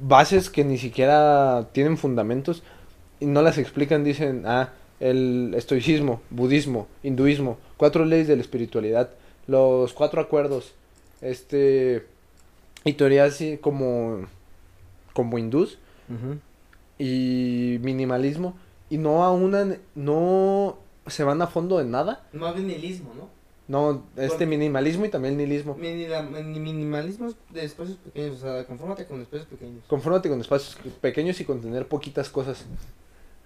[0.00, 2.62] bases que ni siquiera tienen fundamentos
[3.20, 9.10] y no las explican, dicen, ah, el estoicismo, budismo, hinduismo, cuatro leyes de la espiritualidad,
[9.46, 10.72] los cuatro acuerdos,
[11.20, 12.06] este,
[12.84, 14.26] y teorías así como,
[15.12, 15.78] como hindús
[16.98, 18.56] y minimalismo
[18.88, 20.78] y no aunan, no
[21.10, 22.26] se van a fondo de nada.
[22.32, 23.28] Más bien nihilismo, ¿no?
[23.68, 25.76] No, este minimalismo y también el nihilismo.
[25.76, 29.84] Minimalismo es de espacios pequeños, o sea, confórmate con espacios pequeños.
[29.86, 32.64] Confórmate con espacios pequeños y con tener poquitas cosas.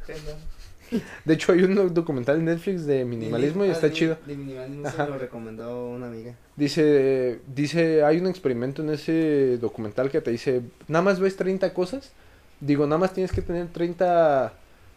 [1.24, 4.16] De hecho, hay un documental en Netflix de minimalismo y Ah, está chido.
[4.26, 5.04] De minimalismo Ajá.
[5.06, 6.34] se lo recomendó una amiga.
[6.56, 11.72] Dice, dice, hay un experimento en ese documental que te dice, nada más ves 30
[11.74, 12.12] cosas.
[12.60, 14.52] Digo, nada más tienes que tener 30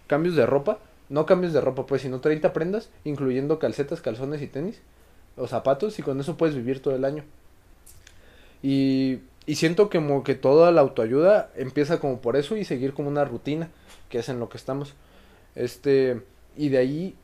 [0.08, 0.80] cambios de ropa.
[1.10, 4.82] No cambios de ropa, pues, sino 30 prendas, incluyendo calcetas, calzones y tenis.
[5.38, 7.24] O zapatos, y con eso puedes vivir todo el año.
[8.63, 12.93] Y, y siento que como que toda la autoayuda empieza como por eso y seguir
[12.93, 13.70] como una rutina,
[14.10, 14.93] que es en lo que estamos.
[15.56, 16.22] Este,
[16.58, 17.15] y de ahí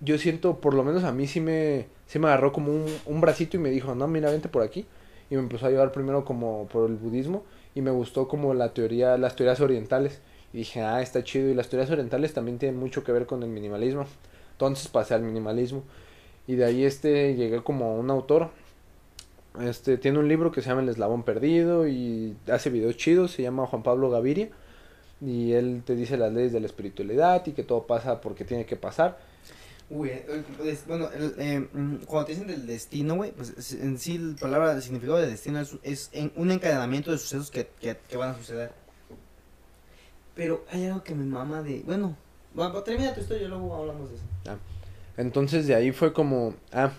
[0.00, 3.20] yo siento, por lo menos a mí sí me, sí me agarró como un, un
[3.20, 4.86] bracito y me dijo, no, mira, vente por aquí.
[5.30, 8.74] Y me empezó a llevar primero como por el budismo y me gustó como la
[8.74, 10.20] teoría, las teorías orientales.
[10.52, 11.48] Y dije, ah, está chido.
[11.50, 14.06] Y las teorías orientales también tienen mucho que ver con el minimalismo.
[14.52, 15.82] Entonces pasé al minimalismo.
[16.46, 18.50] Y de ahí este llegué como un autor.
[19.60, 23.42] Este tiene un libro que se llama El Eslabón Perdido y hace videos chidos, se
[23.42, 24.48] llama Juan Pablo Gaviria.
[25.20, 28.66] Y él te dice las leyes de la espiritualidad y que todo pasa porque tiene
[28.66, 29.18] que pasar.
[29.90, 30.24] Uy, eh,
[30.64, 34.36] eh, bueno, eh, mm, cuando te dicen del destino, güey, pues es- en sí la
[34.36, 38.34] palabra, el significado de destino es, es un encadenamiento de sucesos que, que van a
[38.38, 38.72] suceder.
[40.34, 42.16] Pero hay algo que me mama de, bueno,
[42.54, 44.24] bueno, termina tu historia y luego hablamos de eso.
[45.16, 46.92] Entonces de ahí fue como, ah,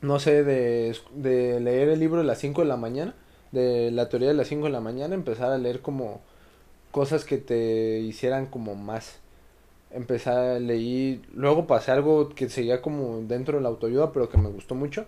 [0.00, 3.14] no sé, de, de leer el libro de las 5 de la mañana,
[3.50, 6.20] de la teoría de las 5 de la mañana, empezar a leer como
[6.90, 9.18] cosas que te hicieran como más.
[9.90, 14.50] Empezar, leí, luego pasé algo que seguía como dentro de la autoayuda, pero que me
[14.50, 15.06] gustó mucho,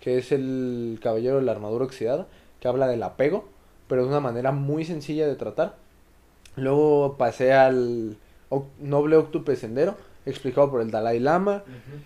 [0.00, 2.26] que es el Caballero de la Armadura Oxidada,
[2.60, 3.48] que habla del apego,
[3.88, 5.76] pero de una manera muy sencilla de tratar.
[6.56, 8.16] Luego pasé al
[8.80, 11.62] Noble Octuple Sendero, explicado por el Dalai Lama,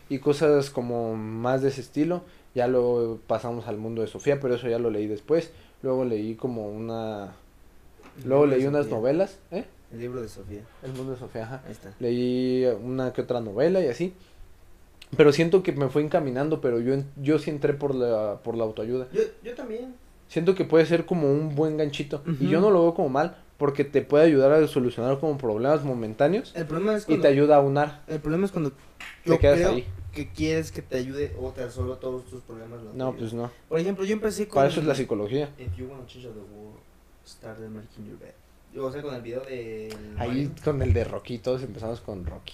[0.08, 2.22] y cosas como más de ese estilo.
[2.54, 5.50] Ya lo pasamos al mundo de Sofía, pero eso ya lo leí después.
[5.82, 7.32] Luego leí como una...
[8.24, 8.96] Luego leí unas Sofía.
[8.96, 9.64] novelas, ¿eh?
[9.92, 11.62] El libro de Sofía, El mundo de Sofía, ajá.
[11.66, 11.92] ahí está.
[12.00, 14.14] Leí una que otra novela y así.
[15.16, 18.64] Pero siento que me fue encaminando, pero yo, yo sí entré por la, por la
[18.64, 19.06] autoayuda.
[19.12, 19.94] Yo, yo también.
[20.28, 22.22] Siento que puede ser como un buen ganchito.
[22.40, 25.82] Y yo no lo veo como mal, porque te puede ayudar a solucionar como problemas
[25.82, 28.02] momentáneos El problema es y cuando, te ayuda a unar.
[28.06, 28.76] el problema es cuando Te
[29.30, 29.86] yo quedas creo ahí.
[30.12, 32.80] que quieres que te ayude o te resuelva todos tus problemas.
[32.94, 33.50] No, pues no.
[33.68, 34.56] Por ejemplo, yo empecé con...
[34.56, 35.50] Para eso es la psicología.
[35.58, 36.78] If you wanna change the world,
[37.26, 38.34] start making your bed.
[38.78, 39.88] O sea, con el video de...
[40.18, 42.52] Ahí con el de Rocky, todos empezamos con Rocky.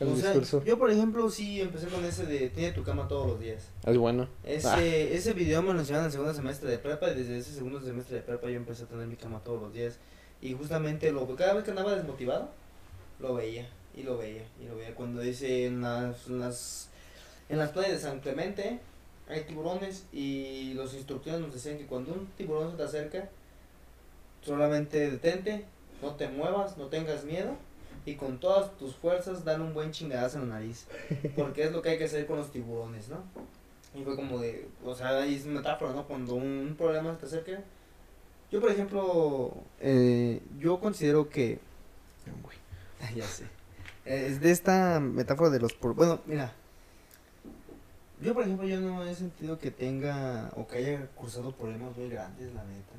[0.00, 3.06] El O sea, discurso yo por ejemplo sí empecé con ese de tiene tu cama
[3.08, 3.68] todos los días.
[3.86, 4.28] es bueno.
[4.44, 4.82] Ese, Ah.
[4.82, 7.80] ese video me lo enseñaron en el segundo semestre de prepa y desde ese segundo
[7.80, 9.98] semestre de prepa yo empecé a tener mi cama todos los días.
[10.40, 12.48] Y justamente lo cada vez que andaba desmotivado,
[13.20, 14.94] lo veía y lo veía y lo veía.
[14.94, 16.88] Cuando dice en las, en las,
[17.48, 18.80] en las playas de San Clemente
[19.28, 23.28] hay tiburones y los instructores nos decían que cuando un tiburón se te acerca,
[24.44, 25.64] solamente detente,
[26.02, 27.56] no te muevas, no tengas miedo
[28.04, 30.86] y con todas tus fuerzas dale un buen chingadazo en la nariz.
[31.36, 33.18] Porque es lo que hay que hacer con los tiburones, ¿no?
[33.94, 36.06] Y fue como de, o sea, ahí es metáfora, ¿no?
[36.06, 37.62] Cuando un problema se te acerca.
[38.50, 41.58] Yo, por ejemplo, eh, yo considero que,
[43.16, 43.44] ya sé,
[44.04, 46.52] es de esta metáfora de los, por- bueno, mira,
[48.20, 52.08] yo, por ejemplo, yo no he sentido que tenga o que haya cursado problemas muy
[52.08, 52.94] grandes, la neta.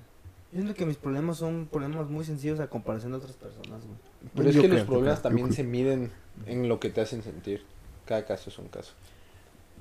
[0.53, 3.97] Yo siento que mis problemas son problemas muy sencillos a comparación de otras personas, güey.
[4.35, 6.11] Pero es Yo que creo, los problemas creo, también se miden
[6.45, 7.63] en lo que te hacen sentir.
[8.05, 8.93] Cada caso es un caso.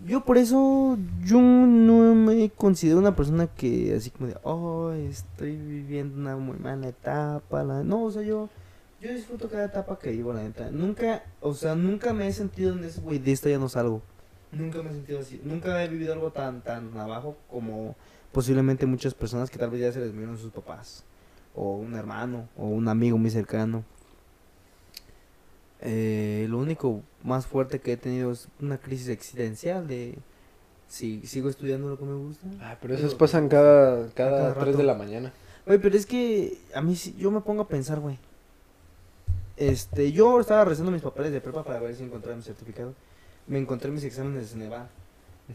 [0.07, 5.57] Yo por eso, yo no me considero una persona que así como de, oh, estoy
[5.57, 7.63] viviendo una muy mala etapa.
[7.63, 7.85] la-".
[7.85, 8.49] No, o sea, yo,
[8.99, 10.71] yo disfruto cada etapa que vivo, la neta.
[10.71, 14.01] Nunca, o sea, nunca me he sentido en ese, güey, de esto ya no salgo.
[14.53, 15.39] Nunca me he sentido así.
[15.45, 17.95] Nunca he vivido algo tan, tan abajo como
[18.33, 21.05] posiblemente muchas personas que tal vez ya se les murieron sus papás.
[21.55, 23.85] O un hermano, o un amigo muy cercano.
[25.81, 30.17] Eh, lo único más fuerte que he tenido es una crisis existencial de
[30.89, 32.47] si sigo estudiando lo que me gusta.
[32.61, 34.79] Ah, pero esos pasan cada, cada, cada 3 rato.
[34.79, 35.33] de la mañana.
[35.67, 38.19] Güey, pero es que a mí yo me pongo a pensar, güey.
[39.57, 42.95] Este, yo estaba revisando mis papeles de prepa para ver si encontraba mi certificado.
[43.47, 44.89] Me encontré mis exámenes de Ceneval.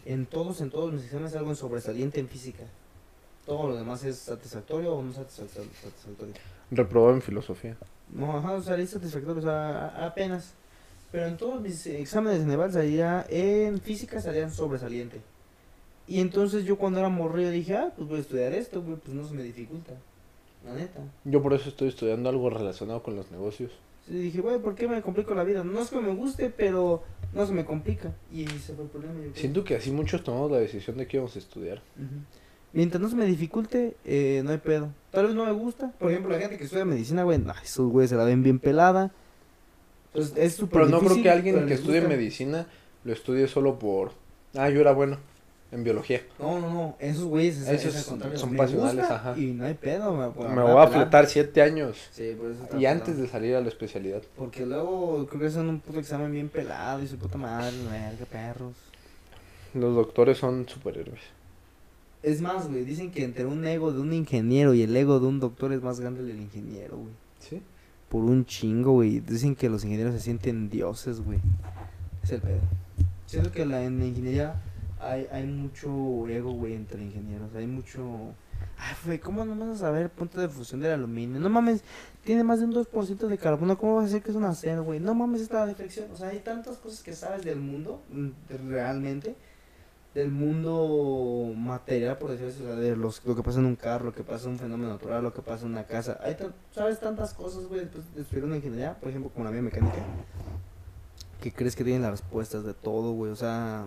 [0.06, 2.63] En todos, en todos mis exámenes algo en sobresaliente en física.
[3.45, 5.47] Todo lo demás es satisfactorio o no satisfac-
[5.82, 6.34] satisfactorio.
[6.71, 7.78] Reprobó en filosofía.
[8.13, 10.54] No, ajá, o sea, es satisfactorio, o sea, apenas.
[11.12, 15.21] Pero en todos mis exámenes de Ceneval salía, en física salían sobresaliente.
[16.06, 19.26] Y entonces yo cuando era morrido dije, ah, pues voy a estudiar esto, pues no
[19.28, 19.93] se me dificulta.
[20.65, 21.00] La neta.
[21.23, 23.71] Yo por eso estoy estudiando algo relacionado con los negocios.
[24.08, 25.63] Dije, güey, ¿por qué me complico la vida?
[25.63, 28.13] No es que me guste, pero no se me complica.
[28.32, 29.13] Y ese fue el problema.
[29.24, 29.32] yo.
[29.36, 31.82] Siento que así muchos tomamos la decisión de que íbamos a estudiar.
[32.74, 34.89] Mientras no se me dificulte, eh, no hay pedo.
[35.12, 35.91] Tal vez no me gusta.
[36.00, 38.60] Por ejemplo, la gente que estudia medicina, güey, nah, esos güeyes se la ven bien
[38.60, 39.12] pelada.
[40.13, 42.67] Entonces, es súper Pero no creo que alguien que estudie medicina
[43.04, 44.12] lo estudie solo por...
[44.56, 45.17] Ah, yo era bueno
[45.71, 46.21] en biología.
[46.39, 46.95] No, no, no.
[46.99, 48.03] Esos güeyes es, Esos
[48.39, 49.38] son pasionales, ajá.
[49.38, 50.13] Y no hay pedo.
[50.13, 51.97] Me, Me voy a fletar siete años.
[52.12, 54.21] Sí, por eso está Y antes de salir a la especialidad.
[54.38, 58.25] Porque luego creo que hacen un puto examen bien pelado y su puta madre, verga,
[58.32, 58.73] perros.
[59.73, 61.21] Los doctores son superhéroes.
[62.23, 65.27] Es más, güey, dicen que entre un ego de un ingeniero y el ego de
[65.27, 67.13] un doctor es más grande el del ingeniero, güey.
[67.39, 67.62] ¿Sí?
[68.10, 69.19] Por un chingo, güey.
[69.19, 71.39] Dicen que los ingenieros se sienten dioses, güey.
[72.23, 72.62] Es el pedo.
[73.25, 74.56] Siento que la, en la ingeniería
[74.99, 75.89] hay, hay mucho
[76.27, 77.53] ego, güey, entre ingenieros.
[77.55, 78.01] Hay mucho...
[78.77, 81.39] Ay, güey, ¿cómo no vas a saber punto de fusión del aluminio?
[81.39, 81.81] No mames,
[82.23, 83.77] tiene más de un 2% de carbono.
[83.77, 84.99] ¿Cómo vas a decir que es un acero, güey?
[84.99, 86.10] No mames, esta deflexión.
[86.12, 88.29] O sea, hay tantas cosas que sabes del mundo, mm,
[88.69, 89.36] realmente.
[90.13, 93.75] Del mundo material, por decirlo así, o sea, de los, lo que pasa en un
[93.75, 96.19] carro, lo que pasa en un fenómeno natural, lo que pasa en una casa.
[96.23, 96.36] Hay
[96.71, 99.97] sabes tantas cosas, güey, después de estudiar una ingeniería, por ejemplo, como la biomecánica,
[101.39, 103.86] que crees que tienen las respuestas de todo, güey, o sea...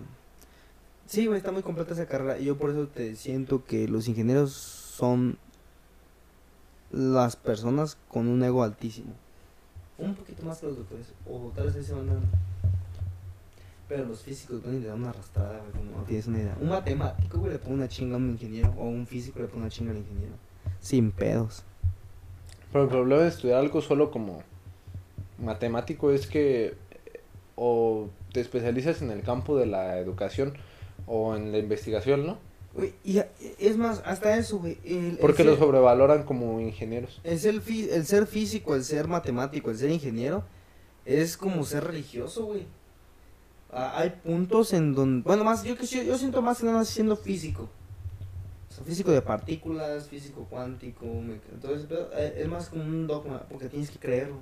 [1.11, 4.53] Sí, güey, está muy completa esa carrera yo por eso te siento que los ingenieros
[4.53, 5.39] son
[6.93, 9.13] las personas con un ego altísimo.
[9.99, 12.27] Un poquito más que los doctores, o tal vez se van dando.
[13.89, 16.57] Pero los físicos van y le dan una arrastrada, güey, como no tienes una idea.
[16.61, 19.63] Un matemático, güey, le pone una chinga a un ingeniero, o un físico le pone
[19.63, 20.35] una chinga al ingeniero.
[20.79, 21.65] Sin pedos.
[22.71, 24.45] Pero el problema de estudiar algo solo como
[25.41, 26.77] matemático es que
[27.57, 30.55] o te especializas en el campo de la educación
[31.13, 32.39] o en la investigación, ¿no?
[33.05, 33.21] Y
[33.59, 34.79] es más, hasta eso, güey.
[34.85, 37.21] el- el Porque lo sobrevaloran como ingenieros.
[37.25, 40.45] El ser, fi- el ser físico, el ser matemático, el ser ingeniero,
[41.05, 42.65] es como ser religioso, güey.
[43.73, 46.85] Ah, hay puntos en donde, bueno, más, yo, que sí- yo siento más que nada
[46.85, 47.69] siendo físico.
[48.69, 51.07] O sea, físico de partículas, físico cuántico,
[51.53, 54.37] entonces eh, es más como un dogma, porque tienes que creerlo.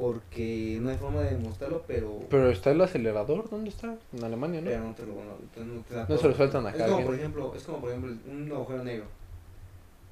[0.00, 2.20] Porque no hay forma de demostrarlo, pero...
[2.30, 3.96] Pero está el acelerador, ¿dónde está?
[4.14, 4.66] En Alemania, ¿no?
[4.66, 7.04] pero no te lo, no no te da No se lo sueltan a Es como,
[7.04, 9.04] por ejemplo, es como, por ejemplo, un agujero negro.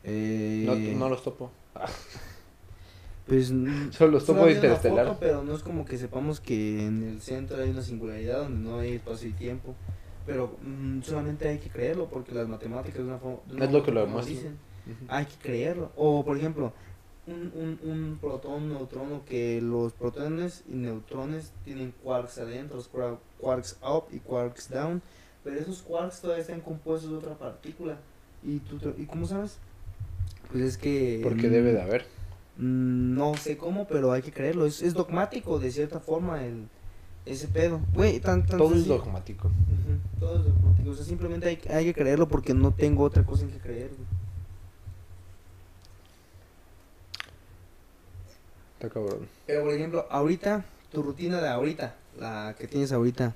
[0.05, 1.51] Eh, No, no los topo.
[3.27, 3.49] Pues
[3.91, 5.07] Solo los topo interestelar.
[5.07, 8.67] foto, pero no es como que sepamos que en el centro hay una singularidad donde
[8.71, 9.75] no hay espacio y tiempo.
[10.25, 13.39] Pero mm, solamente hay que creerlo porque las matemáticas de una forma.
[13.65, 14.35] Es lo que lo como demuestra.
[14.35, 15.05] dicen, Ujú.
[15.09, 15.93] Hay que creerlo.
[15.97, 16.73] O por ejemplo,
[17.29, 22.83] un, un, un protón, un neutrón, o que los protones y neutrones tienen quarks adentro,
[23.39, 25.03] quarks up y quarks down.
[25.45, 27.97] Pero esos quarks todavía están compuestos de otra partícula.
[28.43, 29.59] ¿Y, tú, ¿y cómo sabes?
[30.51, 31.21] Pues es que.
[31.23, 32.07] Porque mm, debe de haber.
[32.57, 34.67] No sé cómo, pero hay que creerlo.
[34.67, 36.67] Es, es dogmático de cierta forma el
[37.25, 37.81] ese pedo.
[37.95, 39.49] Güey, tan, tan Todo es dogmático.
[39.49, 40.91] Ujú, Todo es dogmático.
[40.91, 43.91] O sea, simplemente hay, hay que creerlo porque no tengo otra cosa en que creer.
[43.91, 44.18] güey.
[48.79, 49.29] Está cabrón.
[49.47, 53.35] Pero por ejemplo, ahorita, tu rutina de ahorita, la que tienes ahorita,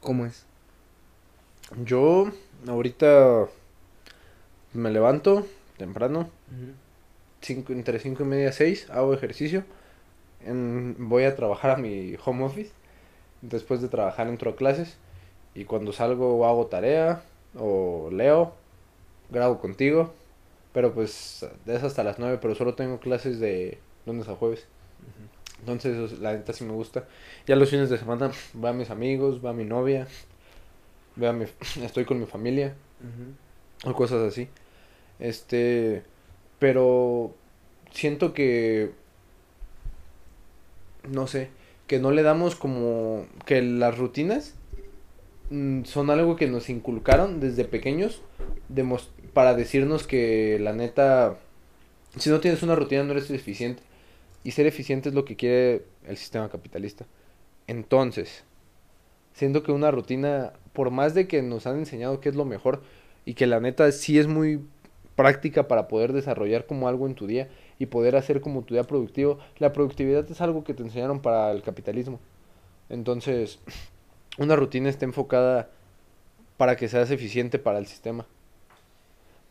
[0.00, 0.44] ¿cómo es?
[1.82, 2.30] Yo
[2.68, 3.46] ahorita
[4.74, 5.46] me levanto
[5.78, 6.28] temprano,
[7.40, 9.64] cinco, entre 5 y media 6, hago ejercicio,
[10.44, 12.70] en- voy a trabajar a mi home office,
[13.40, 14.96] después de trabajar entro a clases
[15.54, 17.22] y cuando salgo hago tarea
[17.58, 18.52] o leo,
[19.30, 20.12] grabo contigo,
[20.74, 24.66] pero pues es hasta las 9, pero solo tengo clases de lunes a jueves.
[25.60, 27.06] Entonces, la neta sí me gusta.
[27.46, 28.30] Ya los fines de semana
[28.62, 30.06] va a mis amigos, va a mi novia,
[31.22, 31.46] va a mi,
[31.82, 32.74] estoy con mi familia
[33.84, 34.48] o cosas así.
[35.20, 36.02] Este,
[36.58, 37.34] pero
[37.92, 38.92] siento que
[41.08, 41.48] no sé,
[41.86, 44.54] que no le damos como que las rutinas
[45.50, 48.22] mm, son algo que nos inculcaron desde pequeños
[48.68, 51.36] demos- para decirnos que la neta
[52.18, 53.82] si no tienes una rutina no eres eficiente
[54.44, 57.06] y ser eficiente es lo que quiere el sistema capitalista.
[57.66, 58.44] Entonces,
[59.32, 62.82] siento que una rutina, por más de que nos han enseñado que es lo mejor
[63.24, 64.60] y que la neta sí es muy
[65.16, 68.84] práctica para poder desarrollar como algo en tu día y poder hacer como tu día
[68.84, 72.20] productivo, la productividad es algo que te enseñaron para el capitalismo.
[72.88, 73.60] Entonces,
[74.38, 75.70] una rutina está enfocada
[76.56, 78.26] para que seas eficiente para el sistema.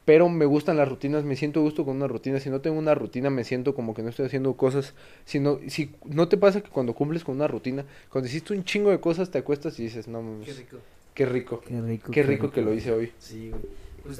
[0.05, 2.39] Pero me gustan las rutinas, me siento gusto con una rutina.
[2.39, 4.93] Si no tengo una rutina, me siento como que no estoy haciendo cosas.
[5.25, 8.65] Si no, si no te pasa que cuando cumples con una rutina, cuando hiciste un
[8.65, 10.77] chingo de cosas, te acuestas y dices, no mames, Qué rico.
[11.13, 11.61] qué rico.
[11.65, 12.11] Qué rico.
[12.11, 13.11] Qué rico que lo hice hoy.
[13.19, 13.61] Sí, güey.
[14.03, 14.19] Pues.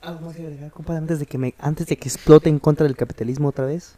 [0.00, 2.84] Algo más que agregar, compadre, antes de que me, antes de que explote en contra
[2.86, 3.96] del capitalismo otra vez.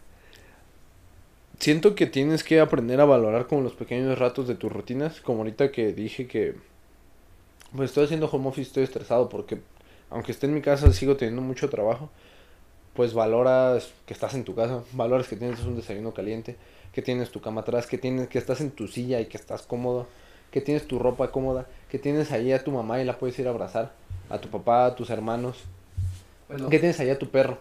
[1.61, 5.21] Siento que tienes que aprender a valorar como los pequeños ratos de tus rutinas.
[5.21, 6.55] Como ahorita que dije que
[7.77, 9.59] pues estoy haciendo home office, estoy estresado porque
[10.11, 12.11] aunque esté en mi casa sigo teniendo mucho trabajo.
[12.95, 16.57] Pues valoras que estás en tu casa, valoras que tienes un desayuno caliente,
[16.93, 19.63] que tienes tu cama atrás, que tienes que estás en tu silla y que estás
[19.63, 20.09] cómodo,
[20.51, 23.47] que tienes tu ropa cómoda, que tienes ahí a tu mamá y la puedes ir
[23.47, 23.93] a abrazar,
[24.29, 25.59] a tu papá, a tus hermanos,
[26.49, 27.59] Bueno, que tienes ahí a tu perro.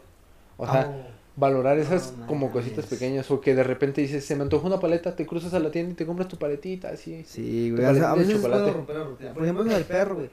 [0.58, 4.36] O sea, oh, valorar esas No como cositas pequeñas o que de repente dices, se
[4.36, 7.24] me antojó una paleta, te cruzas a la tienda y te compras tu paletita, así.
[7.26, 7.86] Sí, güey.
[7.86, 8.62] o sea, paletita a veces es chocolate.
[8.64, 9.34] bueno romper la rutina.
[9.34, 10.30] Por ejemplo, el perro, güey.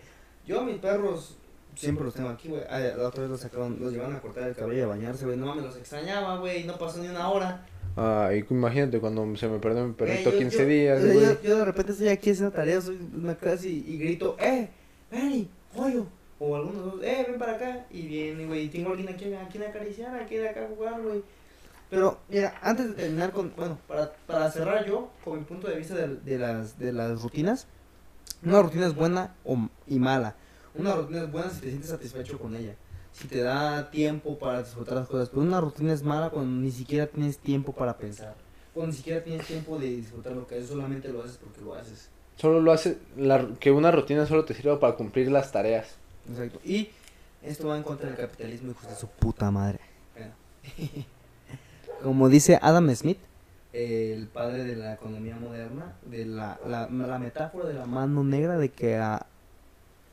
[0.47, 1.37] Yo a mis perros
[1.77, 2.63] siempre los tengo aquí, güey.
[2.69, 5.25] Ah, La otra vez los sacaron, los llevaron a cortar el cabello y a bañarse,
[5.25, 5.37] güey.
[5.37, 6.65] No mames, los extrañaba, güey.
[6.65, 7.67] No pasó ni una hora.
[7.97, 11.39] Ay, imagínate cuando se me perdió mi perrito Eh, yo- 15 yo- días, yo, güey.
[11.45, 14.69] yo, de repente estoy aquí haciendo tareas, soy en una clase y, y grito, ¡eh!
[15.13, 15.49] ¡Benny!
[15.77, 16.07] ¡Pollo!
[16.41, 17.25] O algunos dos, ¡eh!
[17.29, 17.87] Ven para acá.
[17.91, 18.65] Y viene, güey.
[18.65, 21.23] Y tengo alguien aquí, a quien acariciar, a quien acá jugar, güey.
[21.91, 23.53] Pero, mira, antes de terminar con.
[23.55, 27.23] Bueno, para, para cerrar yo, con mi punto de vista de, de las, de las
[27.23, 27.69] rutinas,
[28.45, 30.35] una rutina es buena o, y mala.
[30.75, 32.75] Una rutina es buena si te sientes satisfecho con ella.
[33.13, 35.29] Si te da tiempo para disfrutar las cosas.
[35.29, 38.35] Pero una rutina es mala cuando ni siquiera tienes tiempo para pensar.
[38.73, 41.75] Cuando ni siquiera tienes tiempo de disfrutar lo que haces, solamente lo haces porque lo
[41.75, 42.11] haces.
[42.37, 45.95] Solo lo hace, la, que una rutina solo te sirva para cumplir las tareas.
[46.29, 46.61] Exacto.
[46.65, 46.89] Y
[47.45, 49.79] esto va en contra del capitalismo, hijos de su puta madre.
[52.03, 53.19] Como dice Adam Smith,
[53.73, 58.59] el padre de la economía moderna, de la, la, la metáfora de la mano negra,
[58.59, 59.27] de que ah,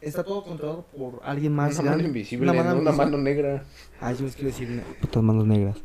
[0.01, 3.63] está todo controlado por alguien más una mano invisible, Una mano una mano negra.
[3.99, 5.77] Ah, yo les quiero decir putas manos negras.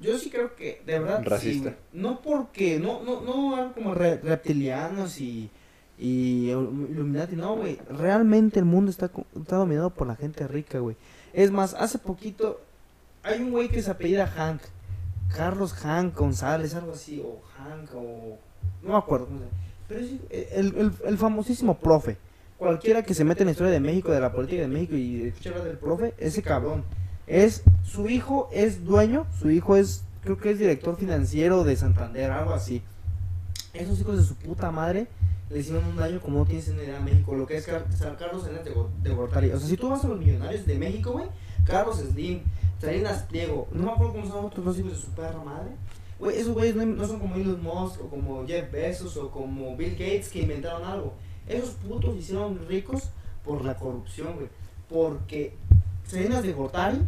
[0.00, 1.74] Yo sí creo que, de verdad, Racista.
[1.94, 5.48] no porque, no, no, no algo como re- reptilianos y,
[5.98, 7.78] y Illuminati, no, güey.
[7.88, 10.96] Realmente el mundo está, está dominado por la gente rica, güey.
[11.32, 12.60] Es más, hace poquito
[13.22, 14.60] hay un güey que se apellida Hank.
[15.34, 18.38] Carlos Hank González, algo así, o Hank, o...
[18.82, 19.56] No me acuerdo cómo se llama.
[19.88, 20.10] Pero es
[20.52, 22.18] el, el, el famosísimo profe.
[22.58, 25.24] Cualquiera que se mete en la historia de México, de la política de México y
[25.24, 26.84] escucha hablar del profe, ese cabrón.
[27.26, 32.30] Es, su hijo es dueño, su hijo es, creo que es director financiero de Santander,
[32.30, 32.82] algo así.
[33.72, 35.08] Esos hijos de su puta madre
[35.50, 38.42] le hicieron un daño como no tienes en idea México, lo que es San Carlos
[38.42, 39.50] Salinas de, de Gortari.
[39.50, 41.26] O sea, si tú vas a los millonarios de México, güey,
[41.66, 42.40] Carlos Slim,
[42.80, 45.70] Salinas Pliego, no me acuerdo cómo son otros dos hijos de su perra madre.
[46.18, 49.76] Güey, esos güeyes no, no son como Elon Musk o como Jeff Bezos o como
[49.76, 51.14] Bill Gates que inventaron algo.
[51.46, 53.10] Esos putos se hicieron ricos
[53.44, 54.48] por la corrupción, güey.
[54.88, 55.54] Porque
[56.06, 56.98] Salinas de Gortari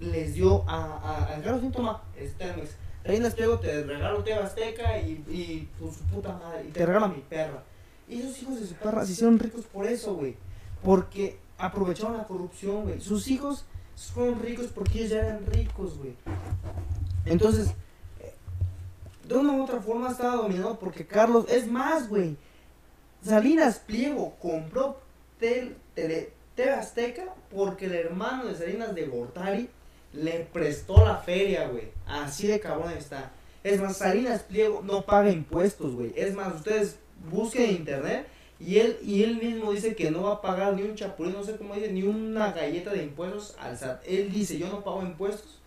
[0.00, 2.76] les dio a, a, Carlos Slim, toma, este Telmex.
[3.04, 6.66] Salinas Pliego te regalo TV Azteca y, y su puta madre.
[6.68, 7.62] Y te regalo a mi perra.
[8.08, 10.36] Y esos hijos de su perra se hicieron ricos por eso, güey.
[10.82, 13.00] Porque aprovecharon la corrupción, güey.
[13.00, 13.64] Sus hijos
[14.14, 16.14] fueron ricos porque ellos ya eran ricos, güey.
[17.24, 17.68] Entonces,
[18.20, 18.34] eh,
[19.26, 22.36] de una u otra forma estaba dominado porque Carlos, es más, güey.
[23.22, 25.00] Salinas Pliego compró
[25.38, 29.68] tel, tele, TV Azteca porque el hermano de Salinas de Gortari
[30.12, 31.88] le prestó la feria, güey.
[32.06, 33.32] Así de cabrón está.
[33.62, 36.12] Es más, Salinas Pliego no paga impuestos, güey.
[36.16, 36.98] Es más, ustedes
[37.30, 38.26] busquen en internet
[38.58, 41.42] y él, y él mismo dice que no va a pagar ni un chapulín, no
[41.42, 44.02] sé cómo dice, ni una galleta de impuestos al SAT.
[44.06, 45.60] Él dice, yo no pago impuestos.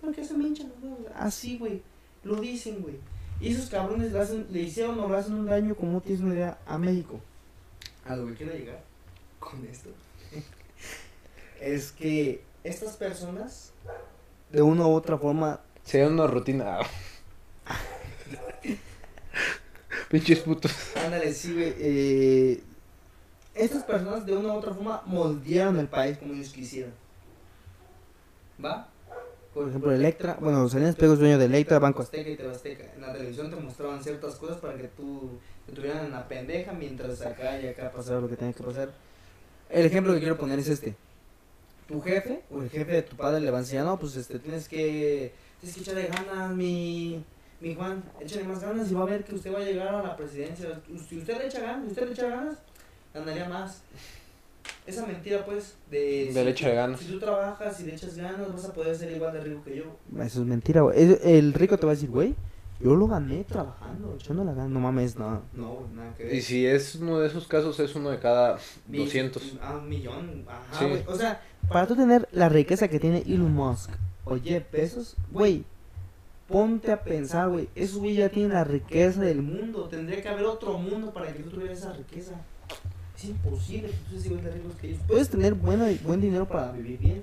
[0.00, 0.98] Porque se me hinchan los.
[1.14, 1.82] Así, güey.
[2.22, 2.96] Lo dicen, güey.
[3.40, 6.22] Y esos cabrones le, hacen, le hicieron o le hacen un daño, como no tienes
[6.22, 7.20] una idea, a México.
[8.04, 8.82] A lo que quiero llegar
[9.38, 9.90] con esto
[11.60, 13.72] es que estas personas,
[14.50, 16.78] de una u otra forma, Sería una rutina.
[20.10, 20.72] Pinches putos.
[20.96, 22.62] ándale, sí, güey, eh,
[23.54, 26.92] estas personas de una u otra forma moldearon el país como ellos quisieran.
[28.62, 28.88] ¿Va?
[29.56, 32.84] Por ejemplo, Electra, bueno, Salinas Pliego es dueño de Electra, Banco Azteca y TV Azteca.
[32.94, 35.30] En la televisión te mostraban ciertas cosas para que tú
[35.64, 38.90] te tuvieran en la pendeja mientras acá y acá pasaba lo que tenía que pasar.
[39.70, 40.94] El ejemplo que quiero poner es este.
[41.88, 44.38] Tu jefe o el jefe de tu padre le va a enseñar, no, pues este,
[44.40, 47.24] tienes que, tienes que echarle ganas, mi,
[47.62, 50.02] mi Juan, échale más ganas y va a ver que usted va a llegar a
[50.02, 50.82] la presidencia.
[51.08, 52.58] Si usted le echa ganas, si usted le echa ganas,
[53.14, 53.80] ganaría más.
[54.86, 56.30] Esa mentira, pues, de...
[56.32, 57.00] De si tú- ganas.
[57.00, 59.76] Si tú trabajas y le echas ganas, vas a poder ser igual de rico que
[59.76, 59.84] yo.
[60.22, 61.18] Eso es mentira, güey.
[61.24, 62.34] El rico te va a decir, güey,
[62.80, 64.68] yo lo gané trabajando, echando la gana.
[64.68, 65.42] No mames, no.
[65.54, 66.34] No, nada que ver.
[66.34, 69.54] Y si es uno de esos casos, es uno de cada Mi- 200.
[69.60, 70.44] Ah, un millón.
[70.46, 70.84] Ajá, Sí.
[70.86, 71.02] güey.
[71.06, 73.90] O sea, para tú tener la riqueza que tiene Elon Musk
[74.24, 75.64] o Jeff Bezos, güey,
[76.48, 77.68] ponte a pensar, güey.
[77.74, 79.88] Esos güey ya tienen la riqueza del mundo.
[79.88, 82.32] Tendría que haber otro mundo para que tú tuvieras esa riqueza.
[83.16, 85.00] Es imposible que tú seas igual de ricos que ellos.
[85.08, 87.22] Puedes tener buena, buen dinero para vivir bien,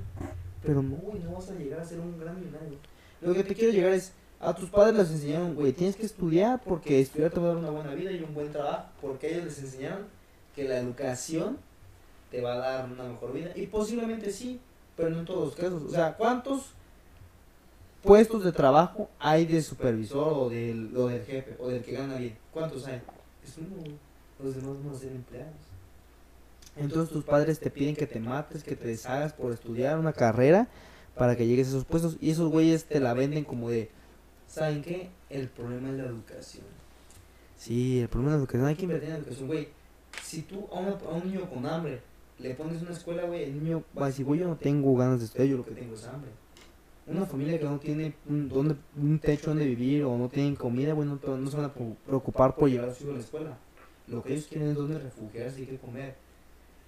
[0.64, 2.78] pero no, güey, no vas a llegar a ser un gran millonario.
[3.22, 4.12] Lo que te quiero llegar es.
[4.39, 7.58] A tus padres les enseñaron, güey, tienes que estudiar porque estudiar te va a dar
[7.60, 8.89] una buena vida y un buen trabajo.
[9.00, 10.02] Porque ellos les enseñaron
[10.54, 11.58] que la educación
[12.30, 13.52] te va a dar una mejor vida.
[13.56, 14.60] Y posiblemente sí,
[14.98, 15.84] pero no en todos los casos.
[15.84, 16.72] O sea, ¿cuántos
[18.02, 22.16] puestos de trabajo hay de supervisor o del, o del jefe o del que gana
[22.16, 22.36] bien?
[22.52, 23.02] ¿Cuántos hay?
[23.46, 23.96] Es uno,
[24.44, 25.72] los demás van a ser empleados.
[26.76, 30.67] Entonces tus padres te piden que te mates, que te deshagas por estudiar una carrera
[31.15, 33.91] para que llegues a esos puestos y esos güeyes te la venden como de,
[34.47, 35.09] ¿saben qué?
[35.30, 36.65] El problema es la educación.
[37.57, 39.67] Sí, el problema es la educación, hay que invertir en la educación, güey.
[40.24, 42.01] Si tú a, una- a un niño con hambre
[42.39, 45.19] le pones una escuela, güey, el niño va a decir, güey, yo no tengo ganas
[45.19, 46.32] de estudiar, yo lo que tengo es hambre.
[47.05, 50.93] Una familia que no tiene un, donde, un techo donde vivir o no tienen comida,
[50.93, 53.21] güey, no, no se van a pre- preocupar por llevar a su hijo a la
[53.21, 53.57] escuela.
[54.07, 56.15] Lo que ellos quieren es donde refugiarse y qué comer.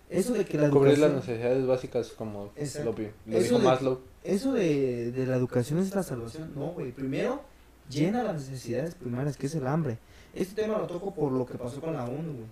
[0.09, 1.15] Eso de que la Cubrir las educación...
[1.35, 2.91] necesidades básicas como Exacto.
[3.25, 3.99] lo, lo dijo de- Maslow.
[4.23, 6.51] Eso de, de la educación es la salvación.
[6.55, 6.91] No, güey.
[6.91, 7.41] Primero,
[7.89, 9.97] llena las necesidades primarias, que es el hambre.
[10.33, 12.45] Este tema lo toco por lo que pasó con la ONU, güey.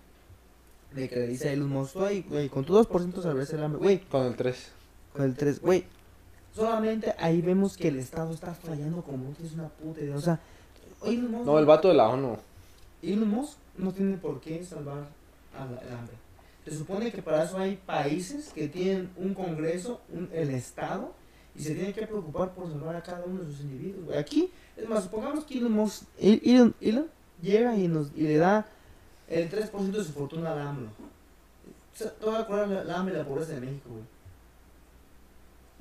[0.93, 3.79] De que le dice a Elon Musk, "Ay, güey, con tu 2% salvarás el hambre.
[3.81, 4.71] Güey, Con el 3.
[5.11, 5.85] con el 3, güey.
[6.55, 10.15] Solamente ahí vemos que el Estado está fallando como no tienes una puta idea.
[10.15, 10.39] O sea,
[11.03, 12.37] Elon Musk, No, el vato de la ONU.
[13.01, 15.07] Elon Musk no tiene por qué salvar
[15.57, 16.15] al al hambre.
[16.65, 21.13] Se supone que para eso hay países que tienen un congreso, un, el Estado,
[21.55, 24.15] y se tienen que preocupar por salvar a cada uno de sus individuos.
[24.17, 27.07] Aquí, es más, supongamos que Elon Musk, El- Elon,
[27.41, 28.65] llega y, nos, y le da
[29.27, 30.89] el 3% de su fortuna al AMLO.
[31.97, 34.03] Te va a curar la, la hambre y la pobreza de México, güey.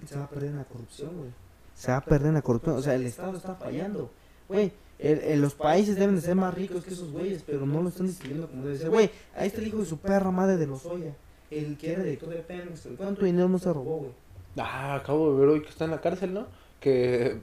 [0.09, 1.30] Se va a perder en la corrupción, güey.
[1.74, 2.76] Se va a perder en la corrupción.
[2.76, 4.11] O sea, el Estado está fallando.
[4.49, 4.72] Güey,
[5.03, 7.88] el- el- los países deben de ser más ricos que esos güeyes, pero no lo
[7.88, 8.90] están distribuyendo como debe ser.
[8.90, 11.14] Güey, ahí está el hijo de su perra madre de Lozoya.
[11.50, 12.88] El que era director de Pemex.
[12.96, 14.11] ¿Cuánto dinero no se robó, güey?
[14.57, 16.46] Ah, acabo de ver hoy que está en la cárcel, ¿no?
[16.80, 17.36] Que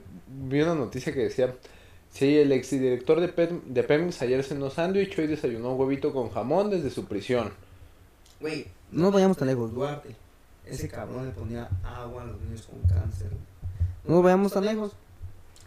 [0.48, 1.54] vi una noticia que decía,
[2.10, 6.70] sí, el exdirector de, Pem- de Pemex ayer cenó sándwich, hoy desayunó huevito con jamón
[6.70, 7.50] desde su prisión.
[8.40, 9.72] Güey, no vayamos tan lejos.
[9.72, 10.14] Duarte,
[10.66, 13.28] ese cabrón le ponía agua a los niños con cáncer.
[14.04, 14.92] No vayamos tan lejos.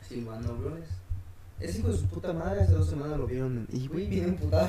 [0.07, 0.89] Silvano Flores.
[1.64, 3.68] Ese hijo de su puta madre hace dos semanas lo vieron.
[3.72, 4.68] en- Y güey, viene emputado.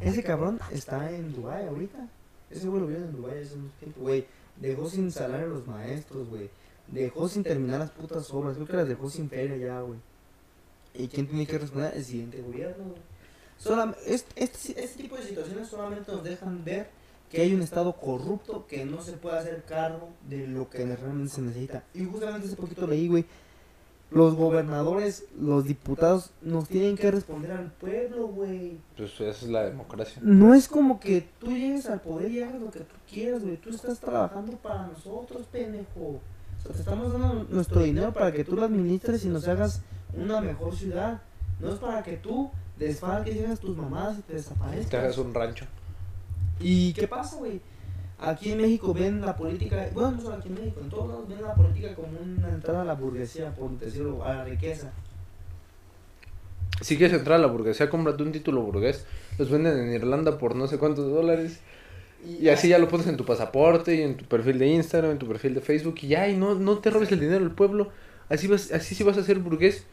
[0.00, 2.08] Ese cabrón está en Dubai ahorita.
[2.50, 4.26] Ese güey lo vieron en Dubai hace mucho tiempo, güey.
[4.60, 6.50] Dejó sin salario a los maestros, güey.
[6.88, 8.54] Dejó sin terminar las putas obras.
[8.56, 9.98] Creo que las dejó sin feria ya, güey.
[10.94, 11.92] ¿Y quién tiene que responder?
[11.96, 13.00] El siguiente gobierno, güey.
[13.62, 16.88] Solam- este, este, este tipo de situaciones solamente nos dejan ver
[17.30, 21.32] que hay un Estado corrupto que no se puede hacer cargo de lo que realmente
[21.34, 21.82] se necesita.
[21.94, 23.24] Y justamente hace poquito leí, güey,
[24.14, 28.78] los gobernadores, los diputados nos tienen que responder al pueblo, güey.
[28.96, 30.22] Pues esa es la democracia.
[30.24, 33.56] No es como que tú llegues al poder y hagas lo que tú quieras, güey.
[33.56, 36.00] Tú estás trabajando para nosotros, pendejo.
[36.00, 36.20] O
[36.62, 39.82] sea, te estamos dando nuestro dinero para que tú lo administres y nos hagas
[40.16, 41.20] una mejor ciudad.
[41.58, 44.90] No es para que tú desfalques y hagas tus mamadas y te desaparezcas.
[44.90, 45.66] Te hagas un rancho.
[46.60, 47.60] ¿Y qué pasa, güey?
[48.30, 51.28] Aquí en México ven la política, bueno, no solo aquí en México, en todos lados
[51.28, 54.92] ven la política como una entrada a la burguesía, por decirlo, a la riqueza.
[56.80, 59.06] Si quieres entrar a la burguesía, cómprate un título burgués.
[59.38, 61.60] Los venden en Irlanda por no sé cuántos dólares.
[62.26, 65.18] Y así ya lo pones en tu pasaporte y en tu perfil de Instagram, en
[65.18, 67.90] tu perfil de Facebook y ya, y no, no te robes el dinero del pueblo.
[68.30, 69.84] Así vas, así sí vas a ser burgués.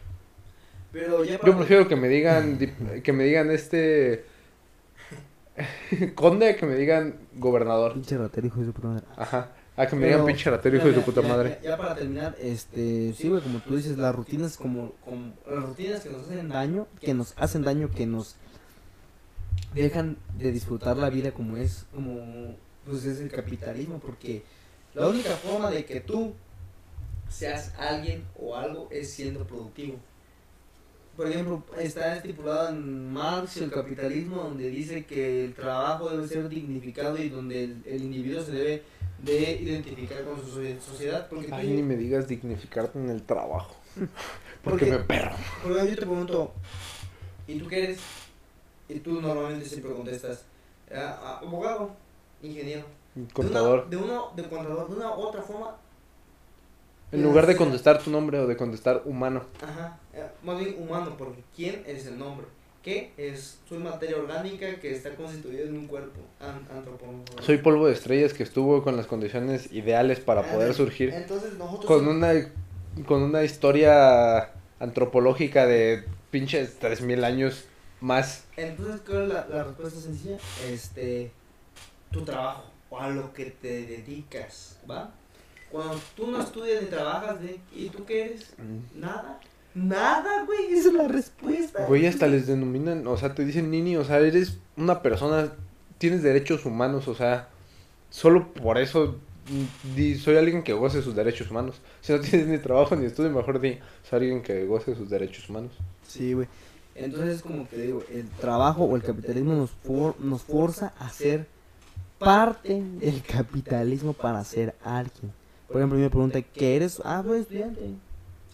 [0.93, 2.57] Pero ya Yo prefiero que me digan,
[3.03, 4.25] que me digan este
[6.15, 7.93] conde, a que me digan gobernador.
[7.93, 9.05] Pinche ratero, hijo de su puta madre.
[9.15, 9.51] Ajá.
[9.77, 11.59] A que me Pero- digan pinche ratero, hijo de Ya, puta ya, madre.
[11.63, 15.63] Ya, ya para terminar, este, sí, güey, como tú dices, las rutinas como, como las
[15.63, 18.35] rutinas que nos hacen daño, que nos hacen daño, que nos
[19.73, 22.55] dejan de disfrutar la vida como es, como
[22.85, 24.43] pues es el capitalismo, porque
[24.93, 26.33] la única forma de que tú
[27.29, 29.95] seas alguien o algo es siendo productivo.
[31.15, 36.47] Por ejemplo, está estipulado en Marx el capitalismo donde dice que el trabajo debe ser
[36.49, 38.83] dignificado y donde el, el individuo se debe
[39.21, 41.27] de identificar con su so- sociedad.
[41.29, 43.75] Porque tú- Ay, ni me digas dignificarte en el trabajo.
[44.63, 45.35] Porque Porque- me perro.
[45.61, 46.53] Por ejemplo, yo te pregunto,
[47.47, 47.99] ¿y tú qué eres?
[48.89, 50.45] Y tú normalmente siempre contestas,
[50.93, 51.91] "Ah, ah, abogado,
[52.41, 52.85] ingeniero.
[53.33, 53.89] Contador.
[53.89, 55.75] De una, de, uno, de contador, de una u otra forma.
[57.11, 59.43] En lugar de contestar tu nombre o de contestar humano.
[59.61, 62.47] Ajá, eh, más bien humano, porque ¿quién es el nombre?
[62.81, 63.59] ¿Qué es?
[63.69, 67.41] Soy materia orgánica que está constituida en un cuerpo an- antropomorfo.
[67.43, 71.13] Soy polvo de estrellas que estuvo con las condiciones ideales para poder Ah, surgir.
[71.13, 71.85] Entonces nosotros...
[71.85, 77.65] Con somos- una, con una historia antropológica de pinches 3000 años
[77.99, 78.45] más.
[78.57, 80.37] Entonces, ¿cuál es la, la respuesta sencilla?
[80.67, 81.31] Este,
[82.09, 85.11] tu trabajo, o a lo que te dedicas, ¿va?
[85.71, 88.53] Cuando tú no estudias ni trabajas, ¿de- ¿y tú qué eres?
[88.95, 89.39] Nada.
[89.73, 91.85] Nada, güey, esa es la respuesta.
[91.87, 95.53] Güey, hasta les denominan, o sea, te dicen nini, o sea, eres una persona,
[95.97, 97.47] tienes derechos humanos, o sea,
[98.09, 99.15] solo por eso
[99.49, 101.79] mm, di, soy alguien que goce sus derechos humanos.
[102.01, 105.49] Si no tienes ni trabajo ni estudio, mejor di, soy alguien que goce sus derechos
[105.49, 105.71] humanos.
[106.05, 106.47] Sí, güey.
[106.93, 111.09] Entonces, es como que digo, el trabajo o el capitalismo nos, for- nos forza a
[111.09, 111.47] ser
[112.19, 115.31] parte del capitalismo para ser alguien.
[115.71, 117.01] Por ejemplo, me pregunta, ¿qué eres?
[117.05, 117.81] Ah, soy estudiante.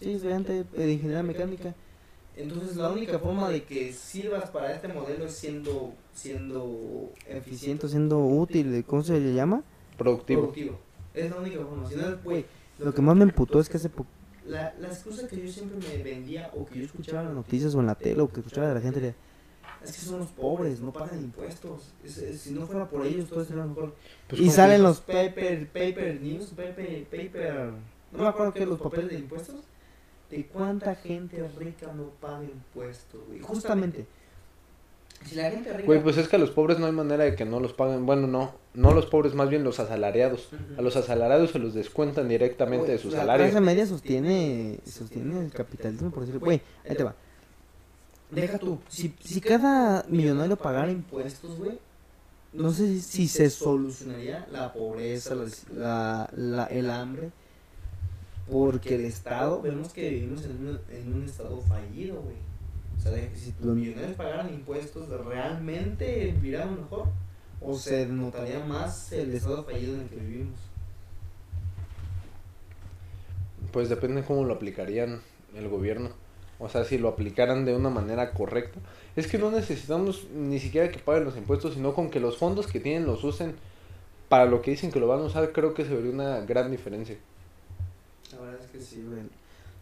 [0.00, 1.74] Sí, estudiante de ingeniería mecánica.
[2.36, 8.24] Entonces, la única forma de que sirvas para este modelo es siendo, siendo eficiente, siendo
[8.24, 9.64] útil, ¿cómo se le llama?
[9.96, 10.42] Productivo.
[10.42, 10.78] productivo.
[11.14, 11.88] Es la única forma.
[11.88, 12.04] Si no,
[12.78, 14.08] lo que más me emputó es que hace poco.
[14.46, 17.74] La, la excusa que yo siempre me vendía, o que yo escuchaba en las noticias
[17.74, 19.14] o en la tele, o que escuchaba de la gente, era,
[19.84, 21.92] es que son los pobres, no pagan impuestos.
[22.04, 23.94] Es- es- si no fuera por ellos, todo sería mejor.
[24.28, 27.70] Pues, y ¿cómo salen que- los paper, paper news, paper, paper,
[28.12, 29.56] no me acuerdo qué, los papeles de impuestos,
[30.30, 33.40] de cuánta gente rica no paga impuestos, güey.
[33.40, 34.06] Justamente,
[35.24, 35.86] si la gente rica...
[35.86, 38.04] Güey, pues es que a los pobres no hay manera de que no los paguen.
[38.06, 40.50] Bueno, no, no los pobres, más bien los asalariados.
[40.76, 43.46] A los asalariados se los descuentan directamente Güey, de su la salario.
[43.46, 46.40] clase media sostiene, sostiene el capitalismo, por decirlo.
[46.44, 47.14] Güey, ahí te va.
[48.30, 48.78] Deja tú.
[48.88, 51.78] Si, si cada millonario pagara impuestos, güey,
[52.52, 57.30] no sé si, si se solucionaría la pobreza, la, la- la- el hambre.
[58.50, 62.36] Porque el Estado, vemos que vivimos en un, en un Estado fallido, güey.
[62.96, 67.06] O sea, de- si los millonarios pagaran impuestos, ¿realmente viviríamos mejor?
[67.60, 70.58] ¿O se notaría más el Estado fallido en el que vivimos?
[73.72, 75.20] Pues depende cómo lo aplicarían
[75.54, 76.10] el gobierno.
[76.60, 78.80] O sea, si lo aplicaran de una manera correcta.
[79.14, 82.66] Es que no necesitamos ni siquiera que paguen los impuestos, sino con que los fondos
[82.66, 83.54] que tienen los usen
[84.28, 86.70] para lo que dicen que lo van a usar, creo que se vería una gran
[86.70, 87.16] diferencia.
[88.32, 89.22] La verdad es que sí, güey.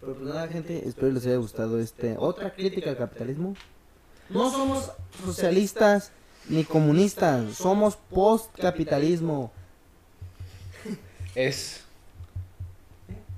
[0.01, 3.57] Pero pues nada, gente, espero les haya gustado este otra crítica al capitalismo.
[4.29, 4.93] No somos
[5.25, 6.13] socialistas
[6.49, 9.51] ni comunistas, somos postcapitalismo.
[11.35, 11.83] Es.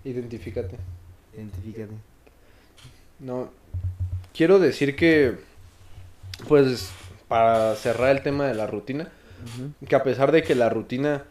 [0.05, 0.77] Identifícate.
[1.35, 1.95] Identifícate.
[3.19, 3.51] No.
[4.35, 5.37] Quiero decir que,
[6.47, 6.91] pues,
[7.27, 9.09] para cerrar el tema de la rutina,
[9.89, 11.25] que a pesar de que la rutina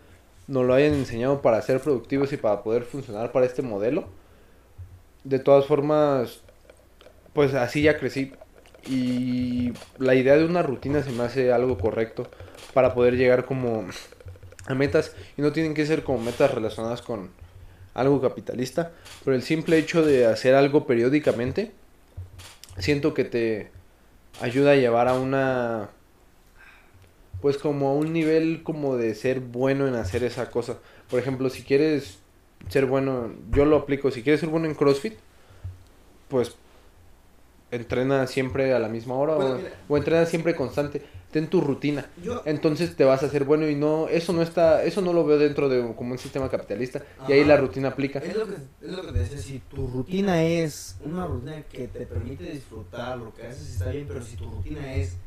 [0.48, 4.06] nos lo hayan enseñado para ser productivos y para poder funcionar para este modelo,
[5.24, 6.42] de todas formas,
[7.34, 8.34] pues así ya crecí.
[8.86, 12.30] Y la idea de una rutina se me hace algo correcto
[12.74, 13.86] para poder llegar como
[14.66, 17.30] a metas y no tienen que ser como metas relacionadas con
[17.98, 18.92] algo capitalista,
[19.26, 21.72] pero el simple hecho de hacer algo periódicamente
[22.78, 23.72] siento que te
[24.40, 25.90] ayuda a llevar a una
[27.42, 30.78] pues como a un nivel como de ser bueno en hacer esa cosa.
[31.10, 32.20] Por ejemplo, si quieres
[32.70, 35.14] ser bueno, yo lo aplico, si quieres ser bueno en CrossFit,
[36.30, 36.56] pues
[37.72, 39.70] entrena siempre a la misma hora Bueno, o, mira.
[39.88, 41.02] o entrena siempre constante.
[41.32, 42.10] Ten tu rutina.
[42.24, 45.26] Yo, Entonces te vas a hacer bueno y no, eso no está, eso no lo
[45.26, 48.20] veo dentro de como un sistema capitalista y ahí la rutina aplica.
[48.20, 51.88] es lo que, es lo que te decía, si tu rutina es una rutina que
[51.90, 55.18] te permite disfrutar lo que haces está bien, pero si tu rutina es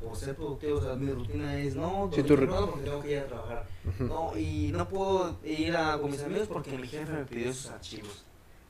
[0.00, 3.12] por ser productivo, o sea, mi rutina es no, Si dormir tu porque tengo que
[3.12, 3.66] ir a trabajar.
[3.98, 7.70] No, y no puedo ir a, con mis amigos porque mi jefe me pidió sus
[7.70, 8.24] archivos.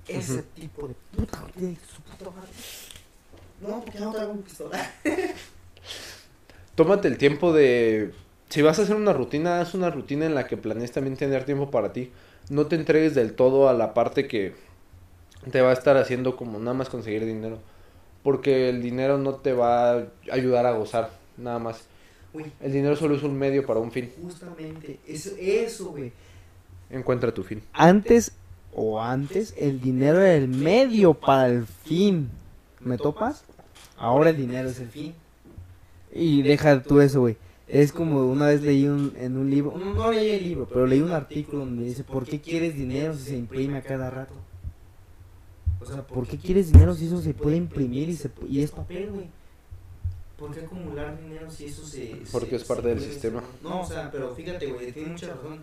[0.06, 1.76] Ese tipo de puta rutina.
[3.60, 4.78] No, porque no traigo mi pistola.
[6.74, 8.12] Tómate el tiempo de,
[8.48, 11.44] si vas a hacer una rutina, haz una rutina en la que planees también tener
[11.44, 12.12] tiempo para ti.
[12.50, 14.54] No te entregues del todo a la parte que
[15.50, 17.58] te va a estar haciendo como nada más conseguir dinero.
[18.22, 21.82] Porque el dinero no te va a ayudar a gozar, nada más.
[22.60, 24.10] El dinero solo es un medio para un fin.
[24.22, 26.12] justamente, eso, eso, güey.
[26.90, 27.62] Encuentra tu fin.
[27.72, 28.32] Antes
[28.74, 32.30] o antes, el dinero era el medio para el fin.
[32.80, 33.44] ¿Me topas?
[33.96, 35.14] Ahora el dinero es el fin.
[36.12, 37.36] Y deja tú eso, güey.
[37.66, 40.86] Es como una vez leí un, en un libro, no, no leí el libro, pero
[40.86, 44.32] leí un artículo donde dice, ¿por qué quieres dinero si se imprime a cada rato?
[45.80, 48.70] O sea, ¿por qué quieres dinero si eso se puede imprimir y, se, y es
[48.70, 49.26] papel, güey?
[50.38, 52.22] ¿Por qué acumular dinero si eso se...
[52.32, 53.42] Porque se- es parte del puede- sistema.
[53.62, 55.62] No, o sea, pero fíjate, güey, tiene mucha razón.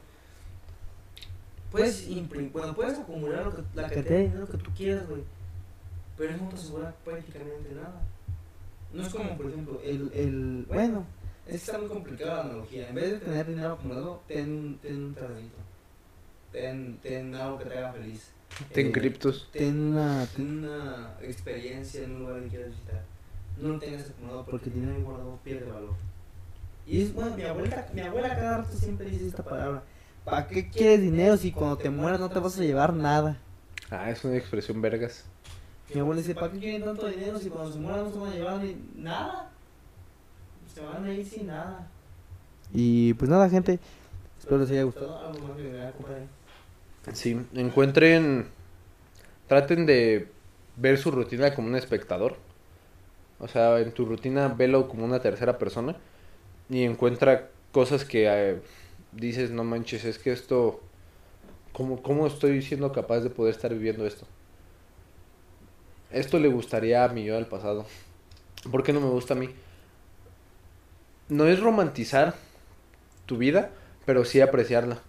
[1.71, 5.23] Puedes imprimir, bueno, puedes acumular lo que- la cantidad de dinero que tú quieras, güey.
[6.17, 8.01] Pero eso no te asegura prácticamente nada.
[8.93, 11.05] No es como, por ejemplo, el, el bueno,
[11.45, 12.89] es que está muy complicada la analogía.
[12.89, 15.57] En vez de tener dinero acumulado, ten, ten un terrenito.
[16.51, 18.31] Ten, ten algo que te haga feliz.
[18.71, 19.49] Ten Eh, criptos.
[19.51, 23.03] ten una, ten una experiencia en un lugar que quieras visitar.
[23.61, 25.93] No lo tengas acumulado porque el dinero guardado pierde valor.
[26.87, 29.83] Y es bueno, mi abuela, mi abuela cada rato siempre dice esta palabra.
[30.23, 33.37] ¿Para qué quieres dinero si cuando te mueras no te vas a llevar nada?
[33.91, 35.25] Ah, es una expresión vergas.
[35.93, 38.31] Mi abuela dice, ¿para qué quieren tanto dinero si cuando se mueran no se van
[38.31, 39.51] a llevar ni nada?
[40.73, 41.87] Se van a ir sin nada.
[42.73, 43.79] Y pues nada, gente.
[44.39, 45.17] Espero les haya gustado.
[45.17, 46.27] Algo más que compadre.
[47.13, 48.47] Sí, encuentren,
[49.47, 50.27] traten de
[50.75, 52.37] ver su rutina como un espectador.
[53.39, 55.95] O sea, en tu rutina velo como una tercera persona
[56.69, 58.61] y encuentra cosas que eh,
[59.11, 60.81] dices, no manches, es que esto,
[61.73, 64.25] ¿cómo, ¿cómo estoy siendo capaz de poder estar viviendo esto?
[66.15, 67.85] Esto le gustaría a mi yo del pasado.
[68.71, 69.49] ¿Por qué no me gusta a mí?
[71.29, 72.35] No es romantizar
[73.27, 73.69] tu vida,
[74.05, 74.99] pero sí apreciarla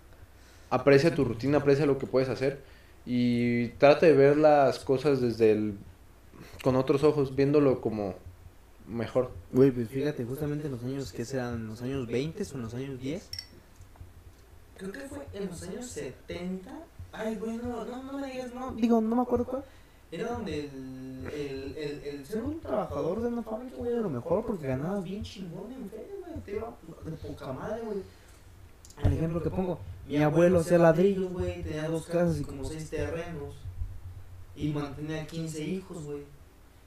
[0.71, 2.61] aprecia tu rutina, aprecia lo que puedes hacer
[3.05, 5.79] y trata de ver las cosas desde el
[6.63, 8.15] con otros ojos, viéndolo como
[8.89, 9.31] mejor.
[9.53, 11.55] Güey, pues fíjate, justamente en los años, ¿qué serán?
[11.55, 13.29] ¿En los años 20 o en los años 10?
[14.77, 16.71] Creo que fue en los años 70.
[17.13, 19.65] Ay, güey, no, no, no me digas, no, digo, no me acuerdo cuál.
[20.17, 24.11] Era donde el, el, el, el ser un trabajador de una fábrica, güey, era lo
[24.11, 27.99] mejor porque ganabas bien chingón en feria, güey, te iba de poca madre, güey.
[29.05, 32.89] El ejemplo que pongo, mi abuelo hacía ladrillos, güey, tenía dos casas y como seis
[32.89, 33.55] terrenos.
[34.55, 36.23] Y mantenía 15 hijos, güey.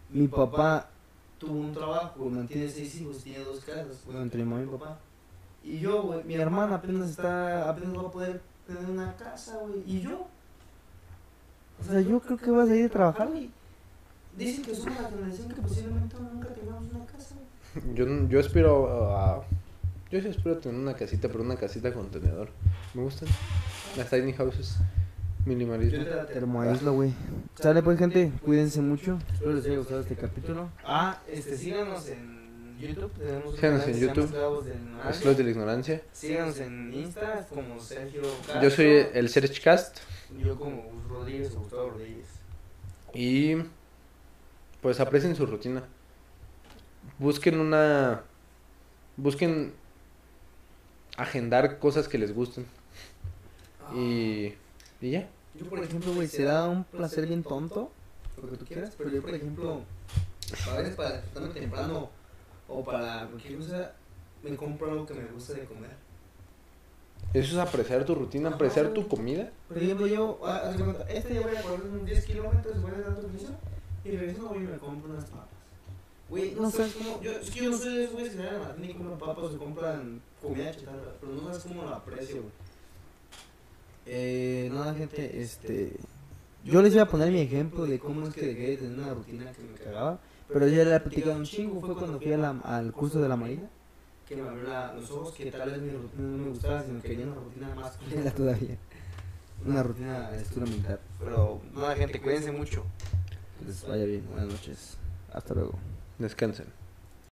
[0.09, 0.89] Mi papá
[1.37, 4.65] tuvo un trabajo, güey, mantiene seis hijos, tiene dos casas, bueno, entre mi mamá y
[4.65, 4.99] mi papá.
[5.63, 9.83] Y yo, güey, mi hermana apenas está, apenas va a poder tener una casa, güey,
[9.85, 10.25] y yo.
[11.81, 13.49] O sea, yo creo que vas a ir a trabajar, güey.
[14.37, 17.95] Dicen que somos la generación que posiblemente nunca tengamos una casa, güey.
[17.95, 19.43] Yo, yo espero a...
[20.11, 22.49] Yo sí espero tener una casita, pero una casita con tenedor.
[22.93, 23.29] Me gustan
[23.95, 24.77] las tiny houses.
[25.45, 25.99] Minimalismo.
[25.99, 27.13] Yo te la termoaíslo, güey.
[27.55, 29.19] Sale pues, gente, cuídense mucho.
[29.31, 30.69] Espero les haya gustado este capítulo.
[30.83, 33.11] Ah, este, síganos en YouTube.
[33.13, 34.25] Tenemos un Síganos en YouTube.
[34.25, 35.09] Esclavos del Ignorancia.
[35.11, 36.01] Esclavos de la ignorancia.
[36.11, 38.61] Síganos en Insta como Sergio Castro.
[38.61, 39.97] Yo soy el Searchcast
[40.37, 42.27] Yo como Rodríguez o Gustavo Rodríguez.
[43.13, 43.55] y
[44.81, 45.83] pues aprecien su rutina.
[47.17, 48.23] Busquen una...
[49.17, 49.73] Busquen
[51.17, 52.65] agendar cosas que les gusten.
[53.93, 54.53] Y,
[55.01, 55.27] y ya.
[55.55, 57.91] Yo, por ejemplo, güey, será un placer bien tonto,
[58.41, 59.81] lo que tú quieras, pero yo, por ejemplo,
[60.69, 62.09] a veces para despertarme temprano
[62.67, 63.93] o para cualquier cosa,
[64.43, 65.91] me compro algo que me gusta de comer.
[67.33, 69.51] Eso es apreciar tu rutina, apreciar tu comida.
[69.67, 70.71] Por ejemplo, yo, ah,
[71.09, 73.49] este día voy a correr unos 10 kilómetros, voy a dar ejercicio
[74.03, 75.47] y regreso voy y me compro unas papas.
[76.29, 78.75] Güey, no sabes cómo, yo, es que yo no soy de esos güeyes que la
[78.75, 82.35] tienda y compran papas o se compran comida chatarra, pero no sabes cómo la aprecio,
[82.41, 82.53] güey.
[84.05, 85.93] Eh, nada, gente, este...
[86.65, 89.13] Yo les voy a poner mi ejemplo de cómo es que dejé de tener una
[89.13, 90.19] rutina que me cagaba,
[90.51, 93.29] pero ya le he platicado un chingo, fue cuando fui a la- al curso de
[93.29, 93.69] la marina,
[94.29, 97.01] que me abrió la- los ojos, que tal vez mi rutina no me gustaba, sino
[97.01, 98.77] que quería una rutina más culera todavía.
[99.65, 101.01] Una rutina de estudio militar.
[101.19, 102.85] Pero nada, gente, cuídense mucho.
[103.59, 104.97] Que les vaya bien, buenas noches.
[105.33, 105.73] Hasta luego.
[106.17, 106.67] Descansen.